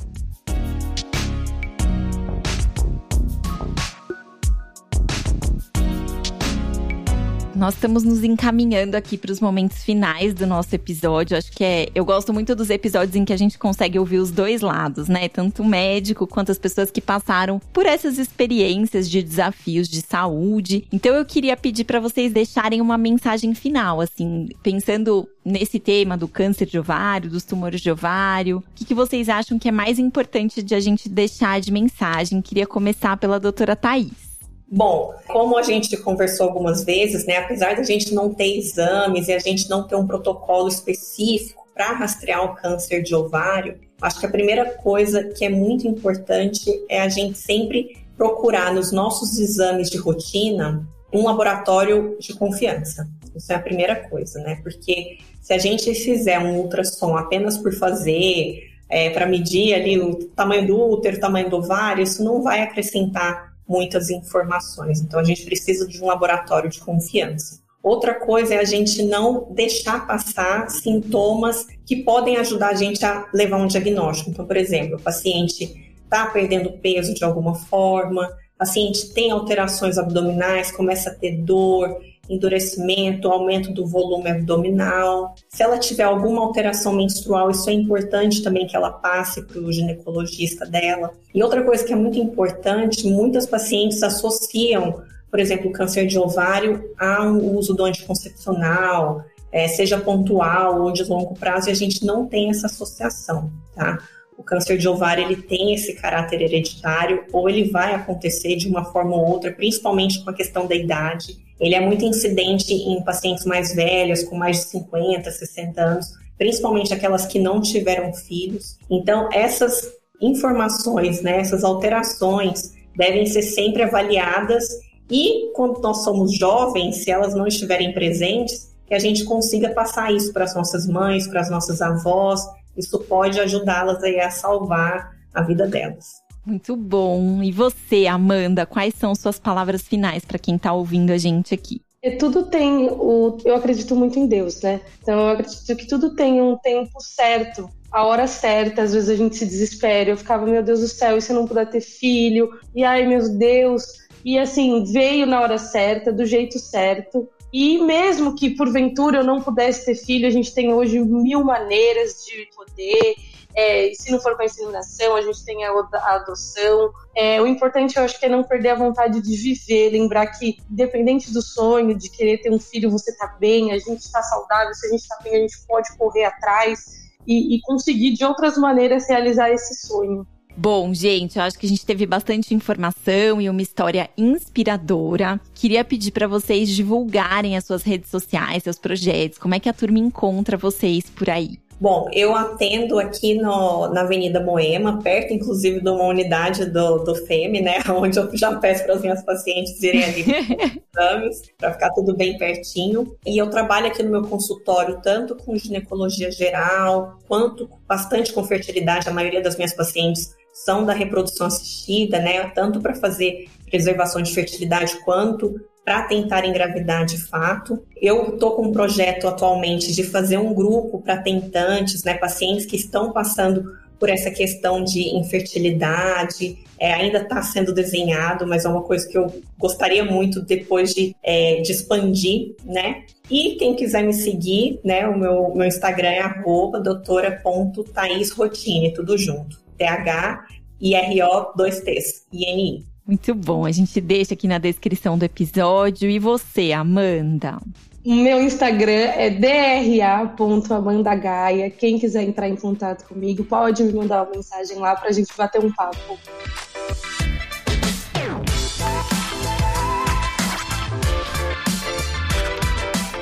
Nós 7.56 7.74
estamos 7.74 8.04
nos 8.04 8.22
encaminhando 8.22 8.94
aqui 8.96 9.16
para 9.16 9.32
os 9.32 9.40
momentos 9.40 9.82
finais 9.82 10.34
do 10.34 10.46
nosso 10.46 10.74
episódio. 10.74 11.36
Acho 11.36 11.50
que 11.50 11.64
é. 11.64 11.88
Eu 11.94 12.04
gosto 12.04 12.32
muito 12.32 12.54
dos 12.54 12.68
episódios 12.68 13.16
em 13.16 13.24
que 13.24 13.32
a 13.32 13.36
gente 13.36 13.58
consegue 13.58 13.98
ouvir 13.98 14.18
os 14.18 14.30
dois 14.30 14.60
lados, 14.60 15.08
né? 15.08 15.28
Tanto 15.28 15.62
o 15.62 15.64
médico 15.64 16.26
quanto 16.26 16.52
as 16.52 16.58
pessoas 16.58 16.90
que 16.90 17.00
passaram 17.00 17.58
por 17.72 17.86
essas 17.86 18.18
experiências 18.18 19.08
de 19.08 19.22
desafios 19.22 19.88
de 19.88 20.02
saúde. 20.02 20.86
Então 20.92 21.14
eu 21.14 21.24
queria 21.24 21.56
pedir 21.56 21.84
para 21.84 21.98
vocês 21.98 22.30
deixarem 22.30 22.80
uma 22.80 22.98
mensagem 22.98 23.54
final, 23.54 24.02
assim, 24.02 24.48
pensando 24.62 25.26
nesse 25.42 25.80
tema 25.80 26.16
do 26.16 26.28
câncer 26.28 26.66
de 26.66 26.78
ovário, 26.78 27.30
dos 27.30 27.44
tumores 27.44 27.80
de 27.80 27.90
ovário. 27.90 28.58
O 28.58 28.64
que, 28.74 28.84
que 28.84 28.94
vocês 28.94 29.28
acham 29.30 29.58
que 29.58 29.68
é 29.68 29.72
mais 29.72 29.98
importante 29.98 30.62
de 30.62 30.74
a 30.74 30.80
gente 30.80 31.08
deixar 31.08 31.60
de 31.60 31.72
mensagem? 31.72 32.42
Queria 32.42 32.66
começar 32.66 33.16
pela 33.16 33.40
doutora 33.40 33.74
Thais. 33.74 34.25
Bom, 34.68 35.14
como 35.28 35.56
a 35.56 35.62
gente 35.62 35.96
conversou 35.96 36.48
algumas 36.48 36.84
vezes, 36.84 37.24
né, 37.24 37.36
apesar 37.36 37.76
da 37.76 37.84
gente 37.84 38.12
não 38.12 38.34
ter 38.34 38.56
exames 38.56 39.28
e 39.28 39.32
a 39.32 39.38
gente 39.38 39.70
não 39.70 39.86
ter 39.86 39.94
um 39.94 40.06
protocolo 40.06 40.66
específico 40.68 41.66
para 41.72 41.92
rastrear 41.92 42.44
o 42.44 42.54
câncer 42.56 43.02
de 43.02 43.14
ovário, 43.14 43.78
acho 44.02 44.18
que 44.18 44.26
a 44.26 44.30
primeira 44.30 44.64
coisa 44.64 45.22
que 45.24 45.44
é 45.44 45.48
muito 45.48 45.86
importante 45.86 46.70
é 46.88 47.00
a 47.00 47.08
gente 47.08 47.38
sempre 47.38 47.96
procurar 48.16 48.74
nos 48.74 48.90
nossos 48.90 49.38
exames 49.38 49.88
de 49.88 49.98
rotina 49.98 50.86
um 51.12 51.24
laboratório 51.24 52.16
de 52.18 52.34
confiança. 52.34 53.08
Isso 53.34 53.52
é 53.52 53.54
a 53.54 53.60
primeira 53.60 54.08
coisa, 54.08 54.40
né? 54.40 54.58
Porque 54.62 55.18
se 55.40 55.52
a 55.52 55.58
gente 55.58 55.94
fizer 55.94 56.38
um 56.38 56.56
ultrassom 56.58 57.16
apenas 57.16 57.56
por 57.56 57.72
fazer, 57.72 58.64
é, 58.88 59.10
para 59.10 59.26
medir 59.26 59.74
ali 59.74 60.00
o 60.00 60.14
tamanho 60.30 60.66
do 60.66 60.80
útero, 60.92 61.18
o 61.18 61.20
tamanho 61.20 61.48
do 61.48 61.56
ovário, 61.56 62.02
isso 62.02 62.24
não 62.24 62.42
vai 62.42 62.62
acrescentar 62.62 63.55
muitas 63.68 64.10
informações. 64.10 65.00
Então, 65.00 65.18
a 65.18 65.24
gente 65.24 65.44
precisa 65.44 65.86
de 65.86 66.02
um 66.02 66.06
laboratório 66.06 66.70
de 66.70 66.80
confiança. 66.80 67.60
Outra 67.82 68.14
coisa 68.14 68.54
é 68.54 68.58
a 68.58 68.64
gente 68.64 69.02
não 69.04 69.46
deixar 69.52 70.06
passar 70.06 70.68
sintomas 70.70 71.66
que 71.86 72.02
podem 72.02 72.36
ajudar 72.36 72.70
a 72.70 72.74
gente 72.74 73.04
a 73.04 73.28
levar 73.32 73.58
um 73.58 73.68
diagnóstico. 73.68 74.30
Então, 74.30 74.44
por 74.44 74.56
exemplo, 74.56 74.96
o 74.96 75.00
paciente 75.00 75.94
está 76.02 76.26
perdendo 76.26 76.72
peso 76.72 77.14
de 77.14 77.22
alguma 77.22 77.54
forma, 77.54 78.26
o 78.26 78.58
paciente 78.58 79.12
tem 79.12 79.30
alterações 79.30 79.98
abdominais, 79.98 80.72
começa 80.72 81.10
a 81.10 81.14
ter 81.14 81.36
dor, 81.36 82.00
endurecimento, 82.28 83.28
aumento 83.28 83.72
do 83.72 83.86
volume 83.86 84.30
abdominal. 84.30 85.34
Se 85.48 85.62
ela 85.62 85.78
tiver 85.78 86.04
alguma 86.04 86.42
alteração 86.42 86.92
menstrual, 86.92 87.50
isso 87.50 87.68
é 87.70 87.72
importante 87.72 88.42
também 88.42 88.66
que 88.66 88.76
ela 88.76 88.90
passe 88.90 89.42
para 89.42 89.58
o 89.58 89.72
ginecologista 89.72 90.66
dela. 90.66 91.12
E 91.34 91.42
outra 91.42 91.62
coisa 91.62 91.84
que 91.84 91.92
é 91.92 91.96
muito 91.96 92.18
importante, 92.18 93.08
muitas 93.08 93.46
pacientes 93.46 94.02
associam, 94.02 95.02
por 95.30 95.40
exemplo, 95.40 95.70
o 95.70 95.72
câncer 95.72 96.06
de 96.06 96.18
ovário 96.18 96.90
ao 96.98 97.34
uso 97.34 97.74
do 97.74 97.84
anticoncepcional, 97.84 99.24
é, 99.52 99.68
seja 99.68 99.98
pontual 99.98 100.82
ou 100.82 100.92
de 100.92 101.04
longo 101.04 101.34
prazo, 101.34 101.68
e 101.68 101.72
a 101.72 101.74
gente 101.74 102.04
não 102.04 102.26
tem 102.26 102.50
essa 102.50 102.66
associação, 102.66 103.50
tá? 103.74 103.98
O 104.36 104.42
câncer 104.42 104.76
de 104.78 104.88
ovário 104.88 105.24
ele 105.24 105.36
tem 105.36 105.74
esse 105.74 105.94
caráter 105.94 106.42
hereditário 106.42 107.24
ou 107.32 107.48
ele 107.48 107.70
vai 107.70 107.94
acontecer 107.94 108.56
de 108.56 108.68
uma 108.68 108.84
forma 108.84 109.16
ou 109.16 109.26
outra, 109.26 109.50
principalmente 109.50 110.22
com 110.22 110.30
a 110.30 110.34
questão 110.34 110.66
da 110.66 110.74
idade. 110.74 111.38
Ele 111.58 111.74
é 111.74 111.80
muito 111.80 112.04
incidente 112.04 112.72
em 112.72 113.02
pacientes 113.02 113.44
mais 113.44 113.74
velhas, 113.74 114.22
com 114.22 114.36
mais 114.36 114.58
de 114.58 114.64
50, 114.64 115.30
60 115.30 115.80
anos, 115.80 116.12
principalmente 116.36 116.92
aquelas 116.92 117.24
que 117.26 117.38
não 117.38 117.60
tiveram 117.60 118.12
filhos. 118.12 118.76
Então, 118.90 119.28
essas 119.32 119.90
informações, 120.20 121.22
né, 121.22 121.40
essas 121.40 121.64
alterações 121.64 122.74
devem 122.94 123.26
ser 123.26 123.42
sempre 123.42 123.82
avaliadas 123.82 124.68
e 125.10 125.52
quando 125.54 125.80
nós 125.80 126.02
somos 126.02 126.36
jovens, 126.36 127.04
se 127.04 127.10
elas 127.10 127.34
não 127.34 127.46
estiverem 127.46 127.92
presentes, 127.92 128.74
que 128.86 128.94
a 128.94 128.98
gente 128.98 129.24
consiga 129.24 129.70
passar 129.70 130.12
isso 130.12 130.32
para 130.32 130.44
as 130.44 130.54
nossas 130.54 130.86
mães, 130.86 131.26
para 131.26 131.40
as 131.40 131.50
nossas 131.50 131.80
avós. 131.80 132.40
Isso 132.76 132.98
pode 133.00 133.40
ajudá-las 133.40 134.02
a 134.02 134.30
salvar 134.30 135.16
a 135.34 135.42
vida 135.42 135.66
delas. 135.66 136.26
Muito 136.44 136.76
bom. 136.76 137.42
E 137.42 137.50
você, 137.50 138.06
Amanda, 138.06 138.64
quais 138.64 138.94
são 138.94 139.14
suas 139.14 139.38
palavras 139.38 139.82
finais 139.82 140.24
para 140.24 140.38
quem 140.38 140.54
está 140.54 140.72
ouvindo 140.72 141.10
a 141.10 141.18
gente 141.18 141.52
aqui? 141.52 141.80
E 142.02 142.12
tudo 142.12 142.44
tem 142.46 142.88
o. 142.88 143.36
Eu 143.44 143.56
acredito 143.56 143.96
muito 143.96 144.16
em 144.16 144.28
Deus, 144.28 144.62
né? 144.62 144.80
Então 145.02 145.18
eu 145.18 145.28
acredito 145.30 145.74
que 145.74 145.88
tudo 145.88 146.14
tem 146.14 146.40
um 146.40 146.56
tempo 146.56 147.00
certo, 147.00 147.68
a 147.90 148.04
hora 148.04 148.28
certa. 148.28 148.82
Às 148.82 148.94
vezes 148.94 149.08
a 149.08 149.16
gente 149.16 149.34
se 149.34 149.44
desespera. 149.44 150.10
Eu 150.10 150.16
ficava, 150.16 150.46
meu 150.46 150.62
Deus 150.62 150.80
do 150.80 150.86
céu, 150.88 151.18
e 151.18 151.20
se 151.20 151.32
eu 151.32 151.36
não 151.36 151.48
puder 151.48 151.68
ter 151.68 151.80
filho? 151.80 152.50
E 152.74 152.84
ai, 152.84 153.06
meu 153.08 153.28
Deus. 153.36 154.06
E 154.24 154.38
assim, 154.38 154.84
veio 154.84 155.26
na 155.26 155.40
hora 155.40 155.58
certa, 155.58 156.12
do 156.12 156.24
jeito 156.24 156.60
certo. 156.60 157.28
E 157.58 157.78
mesmo 157.78 158.34
que 158.34 158.50
porventura 158.50 159.20
eu 159.20 159.24
não 159.24 159.40
pudesse 159.40 159.86
ter 159.86 159.94
filho, 159.94 160.28
a 160.28 160.30
gente 160.30 160.52
tem 160.52 160.74
hoje 160.74 161.00
mil 161.00 161.42
maneiras 161.42 162.22
de 162.22 162.50
poder 162.54 163.16
é, 163.56 163.90
se 163.94 164.12
não 164.12 164.20
for 164.20 164.36
com 164.36 164.42
a 164.42 164.44
inseminação, 164.44 165.16
a 165.16 165.22
gente 165.22 165.42
tem 165.42 165.64
a, 165.64 165.70
adoção. 166.14 166.92
É, 167.14 167.40
o 167.40 167.46
importante, 167.46 167.96
eu 167.96 168.02
acho, 168.02 168.20
que 168.20 168.26
é 168.26 168.28
não 168.28 168.44
perder 168.44 168.68
a 168.68 168.74
vontade 168.74 169.22
de 169.22 169.34
viver, 169.34 169.88
lembrar 169.88 170.26
que, 170.26 170.58
independente 170.70 171.32
do 171.32 171.40
sonho 171.40 171.96
de 171.96 172.10
querer 172.10 172.42
ter 172.42 172.52
um 172.52 172.58
filho, 172.58 172.90
você 172.90 173.10
está 173.10 173.26
bem, 173.40 173.72
a 173.72 173.78
gente 173.78 174.00
está 174.00 174.22
saudável, 174.22 174.74
se 174.74 174.86
a 174.86 174.90
gente 174.90 175.00
está 175.00 175.18
bem, 175.24 175.36
a 175.36 175.40
gente 175.40 175.56
pode 175.66 175.96
correr 175.96 176.26
atrás 176.26 177.08
e, 177.26 177.56
e 177.56 177.60
conseguir, 177.62 178.12
de 178.12 178.22
outras 178.22 178.58
maneiras, 178.58 179.08
realizar 179.08 179.48
esse 179.48 179.86
sonho. 179.86 180.26
Bom, 180.56 180.94
gente, 180.94 181.36
eu 181.36 181.42
acho 181.42 181.58
que 181.58 181.66
a 181.66 181.68
gente 181.68 181.84
teve 181.84 182.06
bastante 182.06 182.54
informação 182.54 183.40
e 183.42 183.50
uma 183.50 183.60
história 183.60 184.08
inspiradora. 184.16 185.38
Queria 185.54 185.84
pedir 185.84 186.12
para 186.12 186.26
vocês 186.26 186.70
divulgarem 186.70 187.58
as 187.58 187.66
suas 187.66 187.82
redes 187.82 188.10
sociais, 188.10 188.62
seus 188.62 188.78
projetos, 188.78 189.36
como 189.36 189.54
é 189.54 189.60
que 189.60 189.68
a 189.68 189.72
turma 189.74 189.98
encontra 189.98 190.56
vocês 190.56 191.10
por 191.10 191.28
aí. 191.28 191.58
Bom, 191.78 192.08
eu 192.10 192.34
atendo 192.34 192.98
aqui 192.98 193.34
no, 193.34 193.88
na 193.88 194.00
Avenida 194.00 194.40
Moema, 194.40 195.02
perto 195.02 195.34
inclusive 195.34 195.80
de 195.80 195.90
uma 195.90 196.04
unidade 196.04 196.64
do, 196.64 197.00
do 197.04 197.14
FEME, 197.14 197.60
né? 197.60 197.82
Onde 197.92 198.18
eu 198.18 198.34
já 198.34 198.56
peço 198.56 198.84
para 198.84 198.94
as 198.94 199.02
minhas 199.02 199.22
pacientes 199.22 199.82
irem 199.82 200.02
ali 200.02 200.24
exames, 200.96 201.42
para 201.58 201.74
ficar 201.74 201.90
tudo 201.90 202.16
bem 202.16 202.38
pertinho. 202.38 203.14
E 203.26 203.36
eu 203.36 203.50
trabalho 203.50 203.88
aqui 203.88 204.02
no 204.02 204.10
meu 204.10 204.22
consultório 204.22 205.00
tanto 205.02 205.36
com 205.36 205.54
ginecologia 205.54 206.32
geral, 206.32 207.18
quanto 207.28 207.68
bastante 207.86 208.32
com 208.32 208.42
fertilidade. 208.42 209.06
A 209.06 209.12
maioria 209.12 209.42
das 209.42 209.56
minhas 209.56 209.74
pacientes 209.74 210.34
são 210.64 210.86
da 210.86 210.94
reprodução 210.94 211.46
assistida, 211.46 212.18
né? 212.18 212.48
Tanto 212.48 212.80
para 212.80 212.94
fazer 212.94 213.46
preservação 213.70 214.22
de 214.22 214.32
fertilidade 214.32 214.96
quanto 215.04 215.60
para 215.84 216.02
tentar 216.02 216.46
engravidar 216.46 217.04
de 217.04 217.18
fato. 217.18 217.84
Eu 218.00 218.34
estou 218.34 218.52
com 218.52 218.62
um 218.62 218.72
projeto 218.72 219.28
atualmente 219.28 219.94
de 219.94 220.02
fazer 220.02 220.38
um 220.38 220.54
grupo 220.54 221.02
para 221.02 221.18
tentantes, 221.18 222.02
né, 222.02 222.14
pacientes 222.14 222.66
que 222.66 222.74
estão 222.74 223.12
passando 223.12 223.76
por 223.98 224.08
essa 224.08 224.30
questão 224.30 224.82
de 224.82 225.14
infertilidade. 225.16 226.58
É, 226.78 226.92
ainda 226.92 227.18
está 227.18 227.42
sendo 227.42 227.72
desenhado, 227.72 228.46
mas 228.46 228.64
é 228.64 228.68
uma 228.68 228.82
coisa 228.82 229.06
que 229.06 229.16
eu 229.16 229.32
gostaria 229.58 230.04
muito 230.04 230.40
depois 230.40 230.94
de, 230.94 231.14
é, 231.22 231.60
de 231.60 231.70
expandir, 231.70 232.56
né? 232.64 233.04
E 233.30 233.56
quem 233.56 233.74
quiser 233.74 234.02
me 234.02 234.12
seguir, 234.12 234.80
né? 234.84 235.06
O 235.06 235.18
meu, 235.18 235.54
meu 235.54 235.66
Instagram 235.66 236.08
é 236.08 236.20
arroba 236.20 236.80
doutora.thaisrotine, 236.80 238.92
tudo 238.92 239.16
junto. 239.16 239.65
T-H-I-R-O, 239.76 241.52
dois 241.56 241.80
T's, 241.80 242.26
I-N-I. 242.32 242.84
Muito 243.06 243.34
bom, 243.34 243.64
a 243.64 243.70
gente 243.70 244.00
deixa 244.00 244.34
aqui 244.34 244.48
na 244.48 244.58
descrição 244.58 245.16
do 245.16 245.24
episódio. 245.24 246.10
E 246.10 246.18
você, 246.18 246.72
Amanda? 246.72 247.58
O 248.04 248.14
meu 248.14 248.42
Instagram 248.42 249.12
é 249.16 249.30
dra.amandagaia. 249.30 251.70
Quem 251.70 251.98
quiser 251.98 252.22
entrar 252.22 252.48
em 252.48 252.56
contato 252.56 253.06
comigo, 253.06 253.44
pode 253.44 253.82
me 253.82 253.92
mandar 253.92 254.22
uma 254.22 254.30
mensagem 254.32 254.78
lá 254.78 254.94
para 254.94 255.08
a 255.08 255.12
gente 255.12 255.36
bater 255.36 255.64
um 255.64 255.72
papo. 255.72 255.98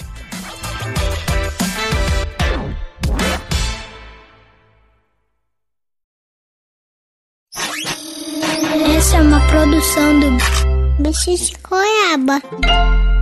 Essa 8.96 9.18
é 9.18 9.22
uma 9.22 9.40
produção 9.48 10.20
do 10.20 11.04
Bicho 11.04 11.36
de 11.36 11.54
Goiaba. 11.64 13.15